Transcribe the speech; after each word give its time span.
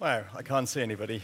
Wow, 0.00 0.22
I 0.32 0.42
can't 0.42 0.68
see 0.68 0.80
anybody. 0.80 1.22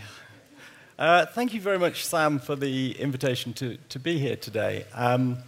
Uh, 0.98 1.26
thank 1.26 1.54
you 1.54 1.60
very 1.60 1.78
much, 1.78 2.04
Sam, 2.04 2.40
for 2.40 2.56
the 2.56 3.00
invitation 3.00 3.52
to, 3.52 3.76
to 3.90 4.00
be 4.00 4.18
here 4.18 4.34
today. 4.34 4.84
Um, 4.94 5.38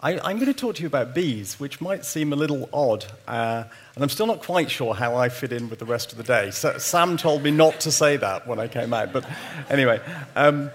I, 0.00 0.12
am 0.12 0.36
going 0.36 0.46
to 0.46 0.54
talk 0.54 0.76
to 0.76 0.82
you 0.82 0.86
about 0.86 1.12
bees, 1.12 1.58
which 1.58 1.80
might 1.80 2.04
seem 2.04 2.32
a 2.32 2.36
little 2.36 2.68
odd, 2.72 3.04
uh, 3.26 3.64
and 3.96 4.04
I'm 4.04 4.08
still 4.08 4.28
not 4.28 4.44
quite 4.44 4.70
sure 4.70 4.94
how 4.94 5.16
I 5.16 5.28
fit 5.28 5.52
in 5.52 5.68
with 5.68 5.80
the 5.80 5.86
rest 5.86 6.12
of 6.12 6.18
the 6.18 6.22
day. 6.22 6.52
So, 6.52 6.78
Sam 6.78 7.16
told 7.16 7.42
me 7.42 7.50
not 7.50 7.80
to 7.80 7.90
say 7.90 8.16
that 8.16 8.46
when 8.46 8.60
I 8.60 8.68
came 8.68 8.94
out, 8.94 9.12
but 9.12 9.28
anyway. 9.68 10.00
Um, 10.36 10.70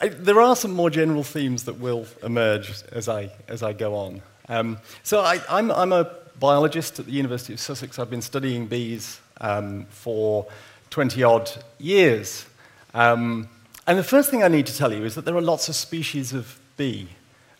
I, 0.00 0.08
there 0.08 0.40
are 0.40 0.56
some 0.56 0.72
more 0.72 0.88
general 0.88 1.22
themes 1.22 1.64
that 1.64 1.78
will 1.78 2.06
emerge 2.22 2.82
as 2.92 3.10
I, 3.10 3.30
as 3.46 3.62
I 3.62 3.74
go 3.74 3.94
on. 3.94 4.22
Um, 4.48 4.78
so 5.02 5.20
I, 5.20 5.42
I'm, 5.50 5.70
I'm 5.70 5.92
a 5.92 6.10
biologist 6.38 6.98
at 6.98 7.04
the 7.04 7.12
University 7.12 7.52
of 7.52 7.60
Sussex. 7.60 7.98
I've 7.98 8.08
been 8.08 8.22
studying 8.22 8.68
bees 8.68 9.20
um, 9.42 9.84
for 9.90 10.46
20 10.90 11.22
odd 11.22 11.50
years. 11.78 12.46
Um, 12.92 13.48
and 13.86 13.98
the 13.98 14.04
first 14.04 14.30
thing 14.30 14.42
I 14.42 14.48
need 14.48 14.66
to 14.66 14.76
tell 14.76 14.92
you 14.92 15.04
is 15.04 15.14
that 15.14 15.24
there 15.24 15.36
are 15.36 15.42
lots 15.42 15.68
of 15.68 15.74
species 15.74 16.32
of 16.32 16.58
bee. 16.76 17.08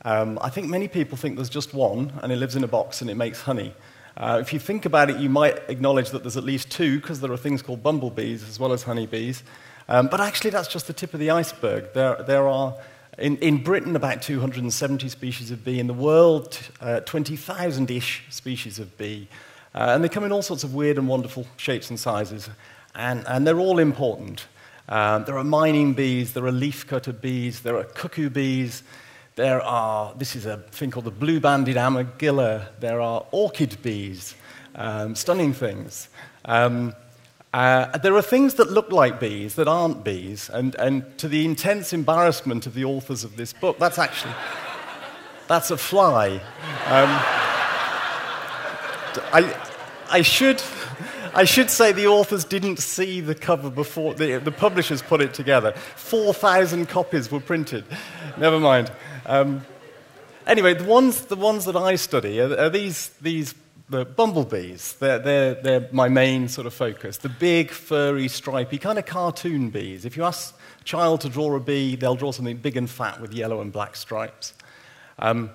Um, 0.05 0.39
I 0.43 0.51
think 0.51 0.69
many 0.69 0.89
people 0.89 1.17
think 1.17 1.37
there's 1.37 1.49
just 1.49 1.75
one, 1.75 2.13
and 2.23 2.31
it 2.31 2.37
lives 2.37 2.57
in 2.57 2.65
a 2.65 2.69
box 2.69 3.01
and 3.01 3.11
it 3.11 3.15
makes 3.15 3.43
honey. 3.43 3.75
Uh, 4.17 4.39
if 4.41 4.53
you 4.53 4.59
think 4.59 4.85
about 4.85 5.11
it, 5.11 5.17
you 5.17 5.29
might 5.29 5.59
acknowledge 5.69 6.11
that 6.11 6.23
there's 6.23 6.37
at 6.37 6.45
least 6.45 6.71
two, 6.71 7.01
because 7.01 7.21
there 7.21 7.33
are 7.33 7.37
things 7.37 7.63
called 7.63 7.83
bumblebees 7.83 8.49
as 8.49 8.61
well 8.61 8.73
as 8.73 8.85
honeybees. 8.85 9.43
Um, 9.89 10.09
but 10.09 10.21
actually, 10.21 10.51
that's 10.51 10.69
just 10.69 10.87
the 10.87 10.93
tip 10.93 11.15
of 11.15 11.21
the 11.21 11.31
iceberg. 11.31 11.93
There, 11.95 12.23
there 12.23 12.47
are, 12.47 12.75
in, 13.19 13.37
in 13.39 13.63
Britain, 13.63 13.97
about 13.97 14.23
270 14.23 15.09
species 15.09 15.51
of 15.51 15.65
bee. 15.65 15.81
In 15.81 15.89
the 15.89 15.95
world, 15.95 16.59
uh, 16.81 17.01
20,000 17.01 17.91
ish 17.91 18.23
species 18.31 18.79
of 18.79 18.97
bee. 18.97 19.29
Uh, 19.75 19.93
and 19.95 20.05
they 20.05 20.09
come 20.09 20.25
in 20.25 20.33
all 20.33 20.43
sorts 20.43 20.63
of 20.63 20.75
weird 20.75 20.97
and 20.97 21.09
wonderful 21.09 21.47
shapes 21.57 21.91
and 21.91 21.99
sizes. 21.99 22.49
And, 22.95 23.25
and 23.27 23.47
they're 23.47 23.59
all 23.59 23.79
important. 23.79 24.47
Um, 24.89 25.25
there 25.25 25.39
are 25.39 25.45
mining 25.45 25.95
bees, 25.95 26.33
there 26.35 26.47
are 26.47 26.53
leafcutter 26.53 27.19
bees, 27.19 27.61
there 27.61 27.77
are 27.77 27.85
cuckoo 27.85 28.29
bees, 28.29 28.83
there 29.37 29.61
are, 29.63 30.15
this 30.17 30.37
is 30.37 30.47
a 30.47 30.59
thing 30.59 30.91
called 30.91 31.07
the 31.07 31.11
blue 31.11 31.41
banded 31.41 31.77
armadillo. 31.77 32.67
There 32.79 33.01
are 33.01 33.25
orchid 33.33 33.83
bees, 33.83 34.35
um, 34.77 35.17
stunning 35.17 35.53
things. 35.53 36.09
Um, 36.45 36.95
uh, 37.53 37.99
there 37.99 38.15
are 38.15 38.23
things 38.23 38.55
that 38.55 38.71
look 38.71 38.93
like 38.93 39.19
bees 39.19 39.55
that 39.55 39.69
aren't 39.69 40.05
bees, 40.05 40.51
and, 40.51 40.75
and 40.75 41.17
to 41.19 41.29
the 41.29 41.45
intense 41.45 41.93
embarrassment 41.93 42.67
of 42.67 42.75
the 42.75 42.85
authors 42.85 43.25
of 43.25 43.37
this 43.37 43.53
book, 43.53 43.79
that's 43.79 43.99
actually, 43.99 44.35
that's 45.49 45.71
a 45.71 45.77
fly. 45.77 46.41
Um, 46.87 47.11
I, 49.33 49.57
I 50.11 50.23
should, 50.23 50.61
I 51.35 51.45
should 51.45 51.69
say 51.69 51.91
the 51.91 52.07
authors 52.07 52.45
didn't 52.45 52.79
see 52.79 53.21
the 53.21 53.35
cover 53.35 53.69
before 53.69 54.15
the, 54.15 54.39
the 54.39 54.53
publishers 54.53 55.03
put 55.03 55.21
it 55.21 55.35
together. 55.35 55.73
4,000 55.73 56.87
copies 56.89 57.31
were 57.31 57.41
printed. 57.41 57.85
Never 58.39 58.61
mind. 58.61 58.93
Um, 59.27 59.67
anyway, 60.47 60.75
the 60.75 60.85
ones, 60.85 61.27
the 61.27 61.37
ones 61.37 61.65
that 61.65 61.75
I 61.75 61.97
study 61.97 62.41
are, 62.41 62.57
are 62.57 62.71
these, 62.71 63.09
these 63.21 63.55
the 63.89 64.05
bumblebees. 64.05 64.95
They're, 64.95 65.19
they're, 65.19 65.55
they're 65.55 65.89
my 65.91 66.09
main 66.09 66.49
sort 66.49 66.69
of 66.69 66.75
focus. 66.75 67.19
The 67.19 67.29
big, 67.29 67.71
furry, 67.71 68.29
stripy, 68.29 68.79
kind 68.79 68.99
of 68.99 69.07
cartoon 69.07 69.71
bees. 69.71 70.05
If 70.05 70.17
you 70.17 70.25
ask 70.25 70.57
a 70.81 70.85
child 70.85 71.21
to 71.23 71.29
draw 71.29 71.55
a 71.57 71.61
bee, 71.61 71.97
they'll 71.97 72.15
draw 72.15 72.31
something 72.31 72.59
big 72.59 72.77
and 72.77 72.89
fat 72.89 73.21
with 73.21 73.35
yellow 73.35 73.61
and 73.61 73.73
black 73.73 73.97
stripes. 73.97 74.55
Um, 75.19 75.51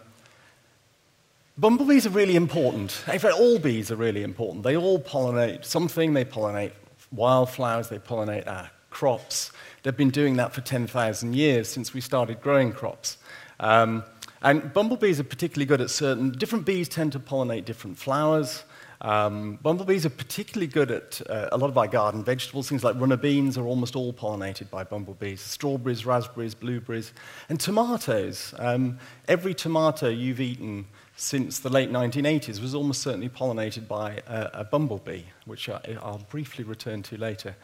bumblebees 1.59 2.07
are 2.07 2.11
really 2.11 2.35
important. 2.35 3.03
In 3.11 3.19
fact, 3.19 3.35
all 3.35 3.59
bees 3.59 3.91
are 3.91 3.95
really 3.95 4.23
important. 4.23 4.63
They 4.63 4.77
all 4.77 4.99
pollinate 4.99 5.65
something. 5.65 6.13
They 6.13 6.25
pollinate 6.25 6.71
wildflowers. 7.11 7.89
They 7.89 7.99
pollinate 7.99 8.47
our 8.47 8.69
crops. 8.89 9.51
They've 9.83 9.95
been 9.95 10.09
doing 10.09 10.37
that 10.37 10.53
for 10.53 10.61
10,000 10.61 11.35
years 11.35 11.69
since 11.69 11.93
we 11.93 12.01
started 12.01 12.41
growing 12.41 12.71
crops. 12.71 13.17
Um, 13.59 14.03
and 14.41 14.73
bumblebees 14.73 15.19
are 15.19 15.25
particularly 15.25 15.65
good 15.65 15.81
at 15.81 15.89
certain, 15.89 16.31
different 16.31 16.65
bees 16.65 16.87
tend 16.87 17.11
to 17.11 17.19
pollinate 17.19 17.65
different 17.65 17.97
flowers. 17.97 18.63
Um, 19.01 19.59
bumblebees 19.61 20.05
are 20.05 20.09
particularly 20.09 20.67
good 20.67 20.91
at 20.91 21.21
uh, 21.29 21.49
a 21.51 21.57
lot 21.57 21.69
of 21.69 21.77
our 21.77 21.87
garden 21.87 22.23
vegetables. 22.23 22.67
Things 22.69 22.83
like 22.83 22.99
runner 22.99 23.17
beans 23.17 23.57
are 23.57 23.65
almost 23.65 23.95
all 23.95 24.13
pollinated 24.13 24.69
by 24.69 24.83
bumblebees. 24.83 25.41
Strawberries, 25.41 26.05
raspberries, 26.05 26.53
blueberries, 26.53 27.13
and 27.47 27.59
tomatoes. 27.59 28.53
Um, 28.59 28.99
every 29.27 29.53
tomato 29.53 30.09
you've 30.09 30.41
eaten 30.41 30.85
since 31.19 31.59
the 31.59 31.69
late 31.69 31.91
1980s 31.91 32.61
was 32.61 32.73
almost 32.73 33.01
certainly 33.01 33.29
pollinated 33.29 33.87
by 33.87 34.21
a, 34.25 34.49
a 34.53 34.63
bumblebee, 34.63 35.23
which 35.45 35.67
I, 35.69 35.81
will 36.01 36.25
briefly 36.29 36.63
return 36.63 37.03
to 37.03 37.17
later. 37.17 37.55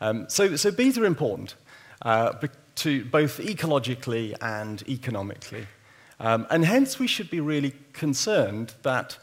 Um, 0.00 0.26
so, 0.28 0.56
so 0.56 0.70
bees 0.70 0.98
are 0.98 1.04
important. 1.04 1.54
Uh, 2.02 2.32
to 2.74 3.04
both 3.04 3.38
ecologically 3.38 4.34
and 4.40 4.86
economically. 4.88 5.66
Um, 6.20 6.46
and 6.50 6.64
hence, 6.64 6.98
we 6.98 7.06
should 7.06 7.30
be 7.30 7.40
really 7.40 7.72
concerned 7.92 8.74
that, 8.82 9.16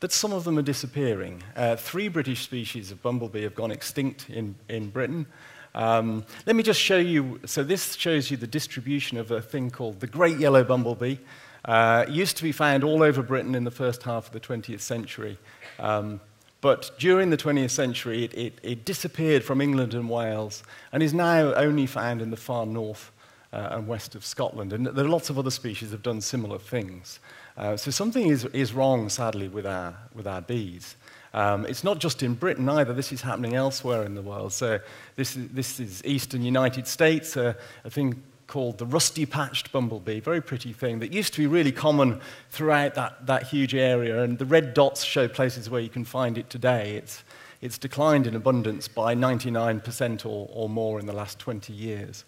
that 0.00 0.12
some 0.12 0.32
of 0.32 0.44
them 0.44 0.58
are 0.58 0.62
disappearing. 0.62 1.42
Uh, 1.54 1.76
three 1.76 2.08
British 2.08 2.42
species 2.42 2.90
of 2.90 3.02
bumblebee 3.02 3.42
have 3.42 3.54
gone 3.54 3.70
extinct 3.70 4.28
in, 4.28 4.56
in 4.68 4.90
Britain. 4.90 5.26
Um, 5.74 6.24
let 6.46 6.56
me 6.56 6.62
just 6.62 6.80
show 6.80 6.96
you. 6.96 7.40
So, 7.46 7.62
this 7.62 7.94
shows 7.94 8.30
you 8.30 8.36
the 8.36 8.46
distribution 8.46 9.18
of 9.18 9.30
a 9.30 9.40
thing 9.42 9.70
called 9.70 10.00
the 10.00 10.06
great 10.06 10.38
yellow 10.38 10.64
bumblebee. 10.64 11.16
Uh, 11.66 12.06
used 12.08 12.36
to 12.36 12.44
be 12.44 12.52
found 12.52 12.84
all 12.84 13.02
over 13.02 13.22
Britain 13.22 13.54
in 13.54 13.64
the 13.64 13.70
first 13.70 14.04
half 14.04 14.26
of 14.26 14.32
the 14.32 14.40
20th 14.40 14.80
century. 14.80 15.36
Um, 15.80 16.20
but 16.60 16.92
during 16.98 17.30
the 17.30 17.36
20th 17.36 17.70
century, 17.70 18.24
it, 18.24 18.34
it, 18.34 18.58
it, 18.62 18.84
disappeared 18.84 19.44
from 19.44 19.60
England 19.60 19.92
and 19.92 20.08
Wales 20.08 20.62
and 20.92 21.02
is 21.02 21.12
now 21.12 21.52
only 21.54 21.86
found 21.86 22.22
in 22.22 22.30
the 22.30 22.36
far 22.36 22.66
north 22.66 23.12
uh, 23.52 23.68
and 23.72 23.86
west 23.86 24.14
of 24.14 24.24
Scotland. 24.24 24.72
And 24.72 24.86
there 24.86 25.04
are 25.04 25.08
lots 25.08 25.28
of 25.28 25.38
other 25.38 25.50
species 25.50 25.90
that 25.90 25.96
have 25.96 26.02
done 26.02 26.20
similar 26.20 26.58
things. 26.58 27.18
Uh, 27.56 27.76
so 27.76 27.90
something 27.90 28.26
is, 28.28 28.44
is 28.46 28.72
wrong, 28.72 29.08
sadly, 29.08 29.48
with 29.48 29.66
our, 29.66 29.96
with 30.14 30.26
our 30.26 30.40
bees. 30.40 30.96
Um, 31.34 31.66
it's 31.66 31.84
not 31.84 31.98
just 31.98 32.22
in 32.22 32.34
Britain 32.34 32.68
either, 32.68 32.92
this 32.92 33.12
is 33.12 33.20
happening 33.20 33.54
elsewhere 33.54 34.04
in 34.04 34.14
the 34.14 34.22
world. 34.22 34.52
So, 34.52 34.78
this 35.16 35.36
is, 35.36 35.48
this 35.48 35.80
is 35.80 36.02
eastern 36.04 36.42
United 36.42 36.86
States, 36.86 37.36
uh, 37.36 37.52
a 37.84 37.90
thing 37.90 38.22
called 38.46 38.78
the 38.78 38.86
rusty 38.86 39.26
patched 39.26 39.72
bumblebee, 39.72 40.20
very 40.20 40.40
pretty 40.40 40.72
thing 40.72 41.00
that 41.00 41.12
used 41.12 41.34
to 41.34 41.40
be 41.40 41.46
really 41.46 41.72
common 41.72 42.20
throughout 42.50 42.94
that, 42.94 43.26
that 43.26 43.44
huge 43.44 43.74
area. 43.74 44.22
And 44.22 44.38
the 44.38 44.44
red 44.44 44.74
dots 44.74 45.02
show 45.02 45.28
places 45.28 45.68
where 45.68 45.80
you 45.80 45.88
can 45.88 46.04
find 46.04 46.38
it 46.38 46.48
today. 46.48 46.96
It's, 46.96 47.24
it's 47.60 47.78
declined 47.78 48.26
in 48.26 48.34
abundance 48.34 48.88
by 48.88 49.14
99% 49.14 50.24
or, 50.24 50.48
or 50.52 50.68
more 50.68 51.00
in 51.00 51.06
the 51.06 51.12
last 51.12 51.38
20 51.38 51.72
years. 51.72 52.24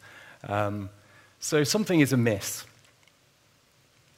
Um, 0.48 0.90
so 1.38 1.62
something 1.64 2.00
is 2.00 2.12
amiss. 2.12 2.64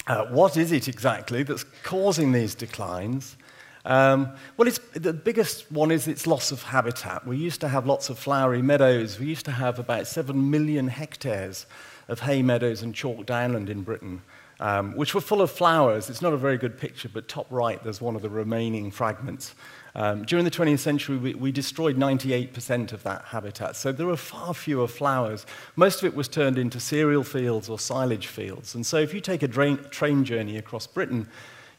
Uh, 0.07 0.25
what 0.27 0.57
is 0.57 0.73
it 0.73 0.89
exactly 0.89 1.43
that's 1.43 1.65
causing 1.83 2.33
these 2.33 2.55
declines? 2.55 3.37
Um, 3.85 4.31
well, 4.57 4.71
the 4.93 5.13
biggest 5.13 5.71
one 5.71 5.91
is 5.91 6.07
its 6.07 6.27
loss 6.27 6.53
of 6.53 6.63
habitat. 6.63 7.27
We 7.27 7.37
used 7.37 7.61
to 7.63 7.69
have 7.69 7.87
lots 7.87 8.11
of 8.11 8.19
flowery 8.19 8.63
meadows. 8.63 9.19
We 9.19 9.27
used 9.27 9.45
to 9.47 9.53
have 9.53 9.79
about 9.79 10.07
7 10.07 10.51
million 10.51 10.89
hectares 10.89 11.67
of 12.11 12.21
hay 12.21 12.43
meadows 12.43 12.83
and 12.83 12.95
chalk 12.95 13.25
downland 13.25 13.71
in 13.71 13.83
Britain, 13.83 14.21
um, 14.59 14.95
which 14.97 15.15
were 15.15 15.21
full 15.21 15.41
of 15.41 15.51
flowers. 15.51 16.11
It's 16.11 16.21
not 16.21 16.33
a 16.33 16.37
very 16.37 16.59
good 16.59 16.79
picture, 16.79 17.09
but 17.09 17.29
top 17.29 17.47
right, 17.51 17.83
there's 17.83 18.01
one 18.01 18.17
of 18.17 18.23
the 18.23 18.29
remaining 18.29 18.91
fragments. 18.91 19.55
Um, 19.95 20.25
during 20.25 20.45
the 20.45 20.51
20th 20.51 20.79
century, 20.79 21.17
we, 21.17 21.35
we, 21.35 21.51
destroyed 21.51 21.97
98% 21.97 22.93
of 22.93 23.03
that 23.03 23.25
habitat, 23.25 23.75
so 23.75 23.91
there 23.91 24.07
were 24.07 24.17
far 24.17 24.55
fewer 24.55 24.87
flowers. 24.87 25.47
Most 25.75 26.01
of 26.01 26.05
it 26.05 26.15
was 26.15 26.29
turned 26.29 26.59
into 26.59 26.79
cereal 26.79 27.25
fields 27.25 27.69
or 27.69 27.79
silage 27.79 28.29
fields. 28.29 28.75
And 28.75 28.87
so 28.87 28.99
if 28.99 29.13
you 29.13 29.21
take 29.21 29.43
a 29.43 29.49
drain, 29.49 29.79
train 29.91 30.25
journey 30.25 30.59
across 30.59 30.87
Britain, 30.87 31.27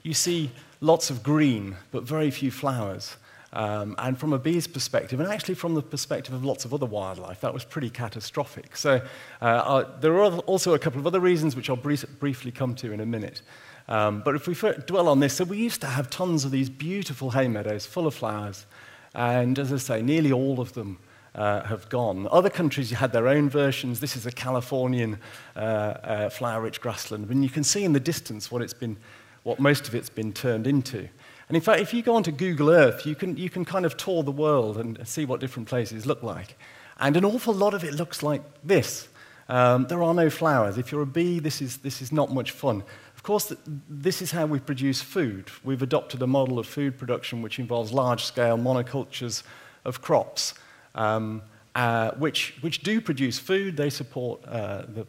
you 0.04 0.14
see 0.14 0.52
lots 0.82 1.10
of 1.10 1.24
green, 1.24 1.78
but 1.92 2.04
very 2.04 2.32
few 2.32 2.52
flowers. 2.52 3.16
Um, 3.54 3.96
and 3.98 4.18
from 4.18 4.32
a 4.32 4.40
bee's 4.40 4.66
perspective, 4.66 5.20
and 5.20 5.30
actually 5.30 5.56
from 5.56 5.76
the 5.76 5.82
perspective 5.82 6.34
of 6.34 6.46
lots 6.46 6.64
of 6.64 6.74
other 6.74 6.86
wildlife, 6.86 7.42
that 7.42 7.54
was 7.54 7.66
pretty 7.66 7.90
catastrophic. 7.90 8.78
So 8.78 9.02
uh, 9.42 9.46
uh, 9.46 10.00
there 10.00 10.14
are 10.14 10.38
also 10.40 10.74
a 10.74 10.80
couple 10.80 11.00
of 11.00 11.08
other 11.08 11.20
reasons 11.20 11.56
which 11.56 11.70
I'll 11.70 11.76
brief, 11.76 12.06
briefly 12.20 12.52
come 12.52 12.76
to 12.76 12.94
in 12.94 13.02
a 13.02 13.06
minute. 13.06 13.42
Um, 13.90 14.22
but 14.24 14.36
if 14.36 14.48
we 14.48 14.56
dwell 14.86 15.10
on 15.10 15.20
this, 15.20 15.34
so 15.34 15.44
we 15.44 15.58
used 15.58 15.82
to 15.82 15.88
have 15.88 16.10
tons 16.10 16.46
of 16.46 16.52
these 16.52 16.70
beautiful 16.70 17.32
hay 17.32 17.50
meadows 17.50 17.86
full 17.86 18.08
of 18.08 18.14
flowers, 18.14 18.66
and 19.14 19.60
as 19.60 19.74
I 19.74 19.78
say, 19.78 20.02
nearly 20.02 20.32
all 20.32 20.62
of 20.62 20.72
them 20.72 21.00
uh, 21.36 21.64
have 21.64 21.90
gone. 21.90 22.30
Other 22.32 22.50
countries 22.50 22.92
had 22.92 23.12
their 23.12 23.28
own 23.28 23.50
versions. 23.50 24.00
This 24.00 24.16
is 24.16 24.26
a 24.26 24.32
Californian 24.32 25.20
uh, 25.56 25.60
uh, 25.60 26.30
flower-rich 26.30 26.80
grassland, 26.80 27.30
and 27.30 27.44
you 27.44 27.50
can 27.50 27.64
see 27.64 27.84
in 27.84 27.92
the 27.92 28.00
distance 28.00 28.50
what 28.50 28.62
it's 28.62 28.74
been, 28.74 28.96
what 29.44 29.60
most 29.60 29.90
of 29.90 29.96
it's 29.96 30.10
been 30.10 30.32
turned 30.32 30.68
into. 30.68 31.10
And 31.52 31.58
in 31.58 31.62
fact, 31.62 31.82
if 31.82 31.94
you 31.94 32.02
go 32.02 32.16
onto 32.16 32.32
Google 32.32 32.70
Earth, 32.70 33.06
you 33.06 33.14
can, 33.14 33.36
you 33.36 33.50
can 33.50 33.66
kind 33.66 33.86
of 33.86 33.98
tour 33.98 34.24
the 34.24 34.32
world 34.32 34.78
and 34.78 35.06
see 35.06 35.26
what 35.26 35.42
different 35.42 35.68
places 35.68 36.06
look 36.06 36.24
like. 36.24 36.56
And 36.98 37.18
an 37.18 37.26
awful 37.26 37.54
lot 37.54 37.74
of 37.74 37.84
it 37.84 37.94
looks 37.94 38.24
like 38.24 38.42
this. 38.64 39.10
Um, 39.50 39.86
there 39.88 40.02
are 40.02 40.14
no 40.14 40.30
flowers. 40.30 40.78
If 40.78 40.94
you're 40.94 41.02
a 41.02 41.06
bee, 41.06 41.40
this 41.40 41.62
is, 41.62 41.80
this 41.80 42.02
is 42.02 42.10
not 42.10 42.32
much 42.32 42.52
fun. 42.52 42.84
Of 43.18 43.24
course, 43.24 43.52
this 43.90 44.22
is 44.22 44.32
how 44.32 44.46
we 44.46 44.60
produce 44.62 45.02
food. 45.02 45.50
We've 45.62 45.82
adopted 45.82 46.22
a 46.22 46.26
model 46.26 46.58
of 46.58 46.68
food 46.68 46.98
production 46.98 47.42
which 47.42 47.60
involves 47.60 47.92
large 47.92 48.24
scale 48.24 48.58
monocultures 48.58 49.44
of 49.84 50.02
crops. 50.02 50.54
Um, 50.96 51.42
uh, 51.76 52.12
which, 52.12 52.56
which 52.62 52.80
do 52.80 53.02
produce 53.02 53.40
food. 53.40 53.76
They 53.76 53.90
support 53.90 54.40
uh, 54.46 54.84
the 54.88 55.06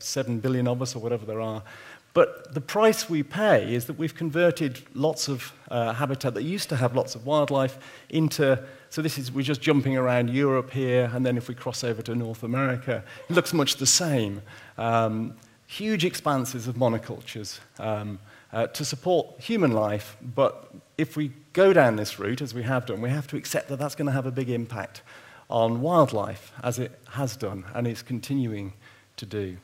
7 0.00 0.40
billion 0.40 0.68
of 0.68 0.82
us 0.82 0.94
or 0.94 0.98
whatever 0.98 1.24
there 1.24 1.40
are. 1.40 1.62
But 2.16 2.54
the 2.54 2.62
price 2.62 3.10
we 3.10 3.22
pay 3.22 3.74
is 3.74 3.84
that 3.84 3.98
we've 3.98 4.14
converted 4.14 4.80
lots 4.94 5.28
of 5.28 5.52
uh, 5.70 5.92
habitat 5.92 6.32
that 6.32 6.44
used 6.44 6.70
to 6.70 6.76
have 6.76 6.96
lots 6.96 7.14
of 7.14 7.26
wildlife 7.26 7.76
into, 8.08 8.58
so 8.88 9.02
this 9.02 9.18
is, 9.18 9.30
we're 9.30 9.42
just 9.42 9.60
jumping 9.60 9.98
around 9.98 10.30
Europe 10.30 10.70
here, 10.70 11.10
and 11.12 11.26
then 11.26 11.36
if 11.36 11.46
we 11.46 11.54
cross 11.54 11.84
over 11.84 12.00
to 12.00 12.14
North 12.14 12.42
America, 12.42 13.04
it 13.28 13.34
looks 13.34 13.52
much 13.52 13.76
the 13.76 13.84
same. 13.84 14.40
Um, 14.78 15.34
huge 15.66 16.06
expanses 16.06 16.66
of 16.66 16.76
monocultures 16.76 17.60
um, 17.78 18.18
uh, 18.50 18.68
to 18.68 18.82
support 18.82 19.38
human 19.38 19.72
life, 19.72 20.16
but 20.22 20.72
if 20.96 21.18
we 21.18 21.32
go 21.52 21.74
down 21.74 21.96
this 21.96 22.18
route, 22.18 22.40
as 22.40 22.54
we 22.54 22.62
have 22.62 22.86
done, 22.86 23.02
we 23.02 23.10
have 23.10 23.26
to 23.26 23.36
accept 23.36 23.68
that 23.68 23.78
that's 23.78 23.94
going 23.94 24.06
to 24.06 24.12
have 24.12 24.24
a 24.24 24.32
big 24.32 24.48
impact 24.48 25.02
on 25.50 25.82
wildlife, 25.82 26.50
as 26.62 26.78
it 26.78 26.98
has 27.10 27.36
done 27.36 27.66
and 27.74 27.86
is 27.86 28.00
continuing 28.00 28.72
to 29.18 29.26
do. 29.26 29.58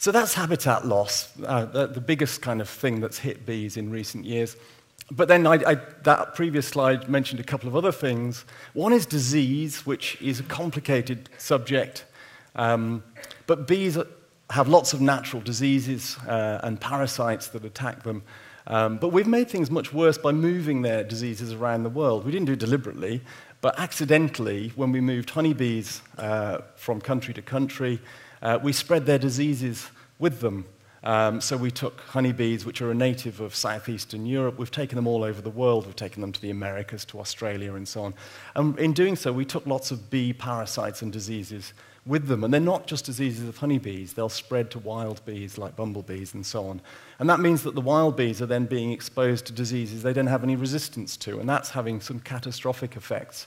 So 0.00 0.10
that's 0.12 0.32
habitat 0.32 0.86
loss, 0.86 1.30
uh, 1.44 1.66
the, 1.66 1.86
the, 1.86 2.00
biggest 2.00 2.40
kind 2.40 2.62
of 2.62 2.70
thing 2.70 3.02
that's 3.02 3.18
hit 3.18 3.44
bees 3.44 3.76
in 3.76 3.90
recent 3.90 4.24
years. 4.24 4.56
But 5.10 5.28
then 5.28 5.46
I, 5.46 5.56
I, 5.56 5.74
that 6.04 6.34
previous 6.34 6.66
slide 6.66 7.10
mentioned 7.10 7.38
a 7.38 7.44
couple 7.44 7.68
of 7.68 7.76
other 7.76 7.92
things. 7.92 8.46
One 8.72 8.94
is 8.94 9.04
disease, 9.04 9.84
which 9.84 10.16
is 10.22 10.40
a 10.40 10.42
complicated 10.44 11.28
subject. 11.36 12.06
Um, 12.54 13.02
but 13.46 13.68
bees 13.68 13.98
have 14.48 14.68
lots 14.68 14.94
of 14.94 15.02
natural 15.02 15.42
diseases 15.42 16.16
uh, 16.26 16.60
and 16.62 16.80
parasites 16.80 17.48
that 17.48 17.66
attack 17.66 18.02
them. 18.02 18.22
Um, 18.68 18.96
but 18.96 19.08
we've 19.08 19.26
made 19.26 19.50
things 19.50 19.70
much 19.70 19.92
worse 19.92 20.16
by 20.16 20.32
moving 20.32 20.80
their 20.80 21.04
diseases 21.04 21.52
around 21.52 21.82
the 21.82 21.90
world. 21.90 22.24
We 22.24 22.32
didn't 22.32 22.46
do 22.46 22.54
it 22.54 22.58
deliberately, 22.58 23.20
but 23.60 23.78
accidentally, 23.78 24.72
when 24.76 24.92
we 24.92 25.02
moved 25.02 25.28
honeybees 25.28 26.00
uh, 26.16 26.60
from 26.74 27.02
country 27.02 27.34
to 27.34 27.42
country, 27.42 28.00
uh, 28.42 28.58
we 28.62 28.72
spread 28.72 29.06
their 29.06 29.18
diseases 29.18 29.88
with 30.18 30.40
them. 30.40 30.64
Um, 31.02 31.40
so 31.40 31.56
we 31.56 31.70
took 31.70 32.00
honeybees, 32.00 32.66
which 32.66 32.82
are 32.82 32.90
a 32.90 32.94
native 32.94 33.40
of 33.40 33.54
southeastern 33.54 34.26
Europe. 34.26 34.58
We've 34.58 34.70
taken 34.70 34.96
them 34.96 35.06
all 35.06 35.24
over 35.24 35.40
the 35.40 35.50
world. 35.50 35.86
We've 35.86 35.96
taken 35.96 36.20
them 36.20 36.32
to 36.32 36.40
the 36.40 36.50
Americas, 36.50 37.06
to 37.06 37.20
Australia, 37.20 37.74
and 37.74 37.88
so 37.88 38.02
on. 38.02 38.14
And 38.54 38.78
in 38.78 38.92
doing 38.92 39.16
so, 39.16 39.32
we 39.32 39.46
took 39.46 39.66
lots 39.66 39.90
of 39.90 40.10
bee 40.10 40.34
parasites 40.34 41.00
and 41.00 41.10
diseases 41.10 41.72
with 42.06 42.26
them. 42.26 42.44
And 42.44 42.52
they're 42.52 42.60
not 42.60 42.86
just 42.86 43.04
diseases 43.04 43.48
of 43.48 43.56
honeybees, 43.58 44.14
they'll 44.14 44.28
spread 44.28 44.70
to 44.72 44.78
wild 44.78 45.24
bees 45.24 45.58
like 45.58 45.76
bumblebees 45.76 46.34
and 46.34 46.44
so 46.44 46.66
on. 46.66 46.80
And 47.18 47.28
that 47.28 47.40
means 47.40 47.62
that 47.62 47.74
the 47.74 47.80
wild 47.80 48.16
bees 48.16 48.40
are 48.40 48.46
then 48.46 48.64
being 48.66 48.92
exposed 48.92 49.46
to 49.46 49.52
diseases 49.52 50.02
they 50.02 50.12
don't 50.12 50.26
have 50.26 50.42
any 50.42 50.56
resistance 50.56 51.16
to, 51.18 51.40
and 51.40 51.48
that's 51.48 51.70
having 51.70 52.00
some 52.00 52.20
catastrophic 52.20 52.96
effects. 52.96 53.46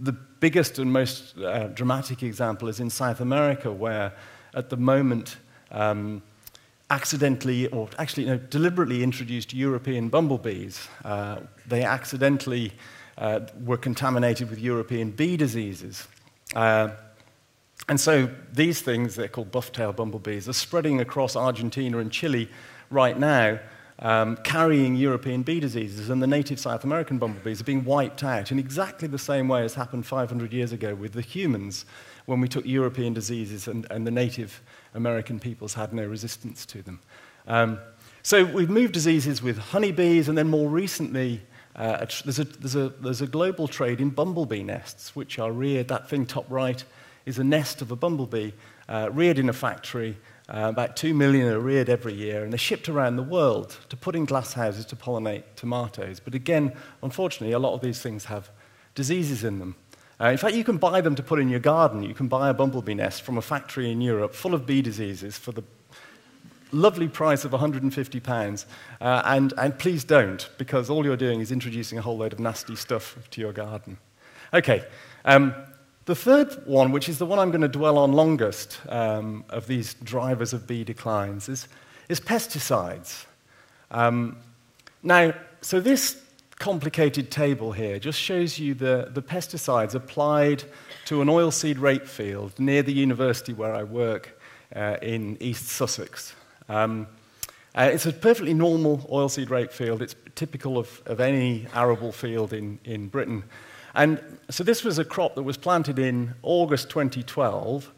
The 0.00 0.12
biggest 0.12 0.78
and 0.78 0.92
most 0.92 1.36
uh, 1.38 1.68
dramatic 1.68 2.22
example 2.22 2.68
is 2.68 2.80
in 2.80 2.90
South 2.90 3.20
America, 3.20 3.70
where 3.72 4.12
at 4.54 4.70
the 4.70 4.76
moment, 4.76 5.36
um, 5.70 6.22
accidentally, 6.90 7.66
or 7.68 7.88
actually 7.98 8.26
no, 8.26 8.38
deliberately 8.38 9.02
introduced 9.02 9.52
European 9.52 10.08
bumblebees. 10.08 10.88
Uh, 11.04 11.40
they 11.66 11.82
accidentally 11.82 12.72
uh, 13.18 13.40
were 13.64 13.76
contaminated 13.76 14.48
with 14.50 14.58
European 14.58 15.10
bee 15.10 15.36
diseases. 15.36 16.06
Uh, 16.54 16.88
and 17.88 18.00
so 18.00 18.28
these 18.52 18.80
things, 18.80 19.14
they're 19.16 19.28
called 19.28 19.50
buff-tailed 19.50 19.96
bumblebees, 19.96 20.48
are 20.48 20.52
spreading 20.52 21.00
across 21.00 21.36
Argentina 21.36 21.98
and 21.98 22.12
Chile 22.12 22.48
right 22.90 23.18
now, 23.18 23.58
um, 24.00 24.36
carrying 24.38 24.94
European 24.94 25.42
bee 25.42 25.60
diseases, 25.60 26.08
and 26.08 26.22
the 26.22 26.26
native 26.26 26.60
South 26.60 26.84
American 26.84 27.18
bumblebees 27.18 27.60
are 27.60 27.64
being 27.64 27.84
wiped 27.84 28.22
out 28.22 28.52
in 28.52 28.58
exactly 28.58 29.08
the 29.08 29.18
same 29.18 29.48
way 29.48 29.64
as 29.64 29.74
happened 29.74 30.06
500 30.06 30.52
years 30.52 30.72
ago 30.72 30.94
with 30.94 31.12
the 31.12 31.20
humans 31.20 31.84
when 32.26 32.40
we 32.40 32.48
took 32.48 32.66
European 32.66 33.12
diseases 33.12 33.66
and, 33.66 33.86
and 33.90 34.06
the 34.06 34.10
native 34.10 34.62
American 34.94 35.40
peoples 35.40 35.74
had 35.74 35.92
no 35.92 36.04
resistance 36.04 36.64
to 36.66 36.82
them. 36.82 37.00
Um, 37.46 37.78
so 38.22 38.44
we've 38.44 38.70
moved 38.70 38.92
diseases 38.92 39.42
with 39.42 39.58
honeybees, 39.58 40.28
and 40.28 40.36
then 40.36 40.48
more 40.48 40.68
recently, 40.68 41.40
uh, 41.74 42.04
there's, 42.24 42.38
a, 42.38 42.44
there's, 42.44 42.76
a, 42.76 42.90
there's 43.00 43.22
a 43.22 43.26
global 43.26 43.66
trade 43.66 44.00
in 44.00 44.10
bumblebee 44.10 44.62
nests, 44.62 45.16
which 45.16 45.38
are 45.38 45.50
reared, 45.50 45.88
that 45.88 46.08
thing 46.08 46.26
top 46.26 46.44
right 46.50 46.84
is 47.24 47.38
a 47.38 47.44
nest 47.44 47.82
of 47.82 47.90
a 47.90 47.96
bumblebee 47.96 48.52
uh, 48.88 49.08
reared 49.12 49.38
in 49.38 49.48
a 49.48 49.52
factory. 49.52 50.16
Uh, 50.48 50.68
about 50.70 50.96
two 50.96 51.12
million 51.12 51.46
are 51.48 51.60
reared 51.60 51.90
every 51.90 52.14
year, 52.14 52.42
and 52.42 52.52
they're 52.52 52.58
shipped 52.58 52.88
around 52.88 53.16
the 53.16 53.22
world 53.22 53.76
to 53.90 53.96
put 53.96 54.16
in 54.16 54.24
glass 54.24 54.54
houses 54.54 54.86
to 54.86 54.96
pollinate 54.96 55.42
tomatoes. 55.56 56.20
But 56.20 56.34
again, 56.34 56.72
unfortunately, 57.02 57.52
a 57.52 57.58
lot 57.58 57.74
of 57.74 57.82
these 57.82 58.00
things 58.00 58.24
have 58.26 58.50
diseases 58.94 59.44
in 59.44 59.58
them. 59.58 59.76
Uh, 60.20 60.28
in 60.28 60.38
fact, 60.38 60.54
you 60.54 60.64
can 60.64 60.78
buy 60.78 61.00
them 61.00 61.14
to 61.14 61.22
put 61.22 61.38
in 61.38 61.48
your 61.48 61.60
garden. 61.60 62.02
You 62.02 62.14
can 62.14 62.28
buy 62.28 62.48
a 62.48 62.54
bumblebee 62.54 62.94
nest 62.94 63.22
from 63.22 63.36
a 63.36 63.42
factory 63.42 63.92
in 63.92 64.00
Europe 64.00 64.34
full 64.34 64.54
of 64.54 64.66
bee 64.66 64.82
diseases 64.82 65.36
for 65.36 65.52
the 65.52 65.62
lovely 66.72 67.08
price 67.08 67.44
of 67.44 67.52
£150. 67.52 68.64
Uh, 69.00 69.22
and, 69.26 69.52
and 69.58 69.78
please 69.78 70.02
don't, 70.02 70.48
because 70.58 70.90
all 70.90 71.04
you're 71.04 71.16
doing 71.16 71.40
is 71.40 71.52
introducing 71.52 71.98
a 71.98 72.02
whole 72.02 72.16
load 72.16 72.32
of 72.32 72.40
nasty 72.40 72.74
stuff 72.74 73.16
to 73.30 73.40
your 73.40 73.52
garden. 73.52 73.98
Okay, 74.52 74.84
um, 75.24 75.54
the 76.08 76.14
third 76.14 76.66
one, 76.66 76.90
which 76.90 77.06
is 77.06 77.18
the 77.18 77.26
one 77.26 77.38
I'm 77.38 77.50
going 77.50 77.60
to 77.60 77.68
dwell 77.68 77.98
on 77.98 78.12
longest 78.12 78.80
um, 78.88 79.44
of 79.50 79.66
these 79.66 79.92
drivers 79.92 80.54
of 80.54 80.66
bee 80.66 80.82
declines, 80.82 81.50
is, 81.50 81.68
is 82.08 82.18
pesticides. 82.18 83.26
Um, 83.90 84.38
now, 85.02 85.34
so 85.60 85.80
this 85.80 86.18
complicated 86.58 87.30
table 87.30 87.72
here 87.72 87.98
just 87.98 88.18
shows 88.18 88.58
you 88.58 88.72
the, 88.72 89.10
the 89.12 89.20
pesticides 89.20 89.94
applied 89.94 90.64
to 91.04 91.20
an 91.20 91.28
oilseed 91.28 91.78
rape 91.78 92.06
field 92.06 92.58
near 92.58 92.82
the 92.82 92.94
university 92.94 93.52
where 93.52 93.74
I 93.74 93.82
work 93.82 94.40
uh, 94.74 94.96
in 95.02 95.36
East 95.40 95.66
Sussex. 95.66 96.34
Um, 96.70 97.06
uh, 97.74 97.90
it's 97.92 98.06
a 98.06 98.14
perfectly 98.14 98.54
normal 98.54 99.06
oilseed 99.12 99.50
rape 99.50 99.72
field. 99.72 100.00
It's 100.00 100.14
typical 100.36 100.78
of, 100.78 101.02
of 101.04 101.20
any 101.20 101.66
arable 101.74 102.12
field 102.12 102.54
in, 102.54 102.78
in 102.86 103.08
Britain. 103.08 103.44
And 103.98 104.22
so 104.48 104.62
this 104.62 104.84
was 104.84 105.00
a 105.00 105.04
crop 105.04 105.34
that 105.34 105.42
was 105.42 105.56
planted 105.56 105.98
in 105.98 106.34
August 106.42 106.88
2012, 106.88 107.92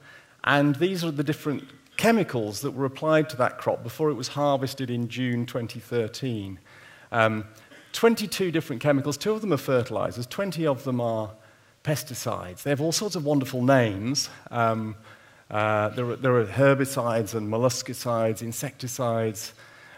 and 0.45 0.75
these 0.77 1.05
are 1.05 1.11
the 1.11 1.23
different 1.23 1.63
chemicals 1.99 2.63
that 2.63 2.71
were 2.71 2.87
applied 2.87 3.29
to 3.29 3.37
that 3.37 3.59
crop 3.59 3.83
before 3.83 4.09
it 4.09 4.15
was 4.15 4.29
harvested 4.29 4.91
in 4.91 5.09
June 5.09 5.45
2013. 5.45 6.59
Um, 7.13 7.45
22 7.93 8.51
different 8.51 8.81
chemicals, 8.81 9.19
two 9.19 9.33
of 9.33 9.43
them 9.43 9.53
are 9.53 9.59
fertilizers, 9.59 10.27
20 10.27 10.67
of 10.67 10.85
them 10.85 11.03
are 11.03 11.33
pesticides. 11.85 12.63
They 12.63 12.71
have 12.71 12.81
all 12.81 12.93
sorts 12.93 13.15
of 13.15 13.27
wonderful 13.27 13.63
names. 13.63 14.31
Um, 14.51 14.97
uh, 15.51 15.91
there, 15.91 16.07
are, 16.07 16.17
there, 16.17 16.37
are, 16.37 16.47
herbicides 16.47 17.35
and 17.35 17.47
molluscicides, 17.47 18.41
insecticides, 18.41 19.53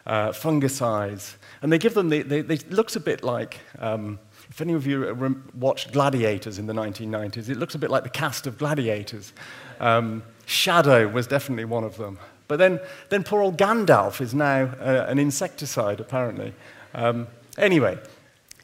uh, 0.04 0.30
fungicides, 0.30 1.36
and 1.62 1.70
they 1.70 1.78
give 1.78 1.94
them, 1.94 2.08
the, 2.08 2.22
they, 2.22 2.40
they, 2.40 2.54
it 2.54 2.72
looks 2.72 2.96
a 2.96 3.00
bit 3.00 3.22
like 3.22 3.60
um, 3.78 4.18
if 4.52 4.60
any 4.60 4.74
of 4.74 4.86
you 4.86 5.42
watched 5.54 5.92
Gladiators 5.92 6.58
in 6.58 6.66
the 6.66 6.74
1990s, 6.74 7.48
it 7.48 7.56
looks 7.56 7.74
a 7.74 7.78
bit 7.78 7.90
like 7.90 8.02
the 8.02 8.10
cast 8.10 8.46
of 8.46 8.58
Gladiators. 8.58 9.32
Um, 9.80 10.22
Shadow 10.44 11.08
was 11.08 11.26
definitely 11.26 11.64
one 11.64 11.84
of 11.84 11.96
them. 11.96 12.18
But 12.48 12.58
then, 12.58 12.78
then 13.08 13.24
poor 13.24 13.40
old 13.40 13.56
Gandalf 13.56 14.20
is 14.20 14.34
now 14.34 14.64
uh, 14.78 15.06
an 15.08 15.18
insecticide, 15.18 16.00
apparently. 16.00 16.52
Um, 16.92 17.28
anyway, 17.56 17.98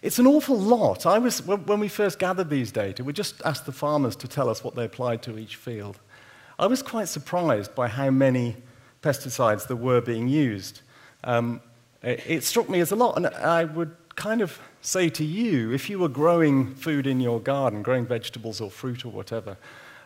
it's 0.03 0.19
an 0.19 0.27
awful 0.27 0.59
lot. 0.59 1.07
I 1.07 1.19
was, 1.19 1.41
when 1.47 1.81
we 1.81 1.89
first 1.89 2.19
gathered 2.19 2.51
these 2.51 2.71
data, 2.71 3.03
we 3.03 3.15
just 3.15 3.41
asked 3.47 3.65
the 3.65 3.73
farmers 3.73 4.15
to 4.17 4.29
tell 4.29 4.51
us 4.51 4.63
what 4.63 4.75
they 4.75 4.85
applied 4.85 5.23
to 5.23 5.39
each 5.39 5.57
field. 5.57 5.99
I 6.59 6.67
was 6.67 6.83
quite 6.83 7.09
surprised 7.09 7.75
by 7.75 7.89
how 7.89 8.11
many 8.11 8.57
pesticides 9.03 9.67
there 9.67 9.75
were 9.75 10.03
being 10.03 10.29
used. 10.29 10.83
Um, 11.25 11.63
it, 12.03 12.23
it 12.27 12.45
struck 12.45 12.69
me 12.69 12.81
as 12.81 12.93
a 12.93 12.97
lot, 12.97 13.17
and 13.17 13.29
I 13.29 13.65
would 13.65 13.97
kind 14.19 14.43
of 14.43 14.59
say 14.81 15.09
to 15.09 15.25
you, 15.25 15.73
if 15.73 15.89
you 15.89 15.99
were 15.99 16.09
growing 16.09 16.75
food 16.75 17.07
in 17.07 17.21
your 17.21 17.41
garden, 17.41 17.83
growing 17.83 18.05
vegetables 18.05 18.61
or 18.61 18.69
fruit 18.69 19.05
or 19.05 19.11
whatever, 19.11 19.57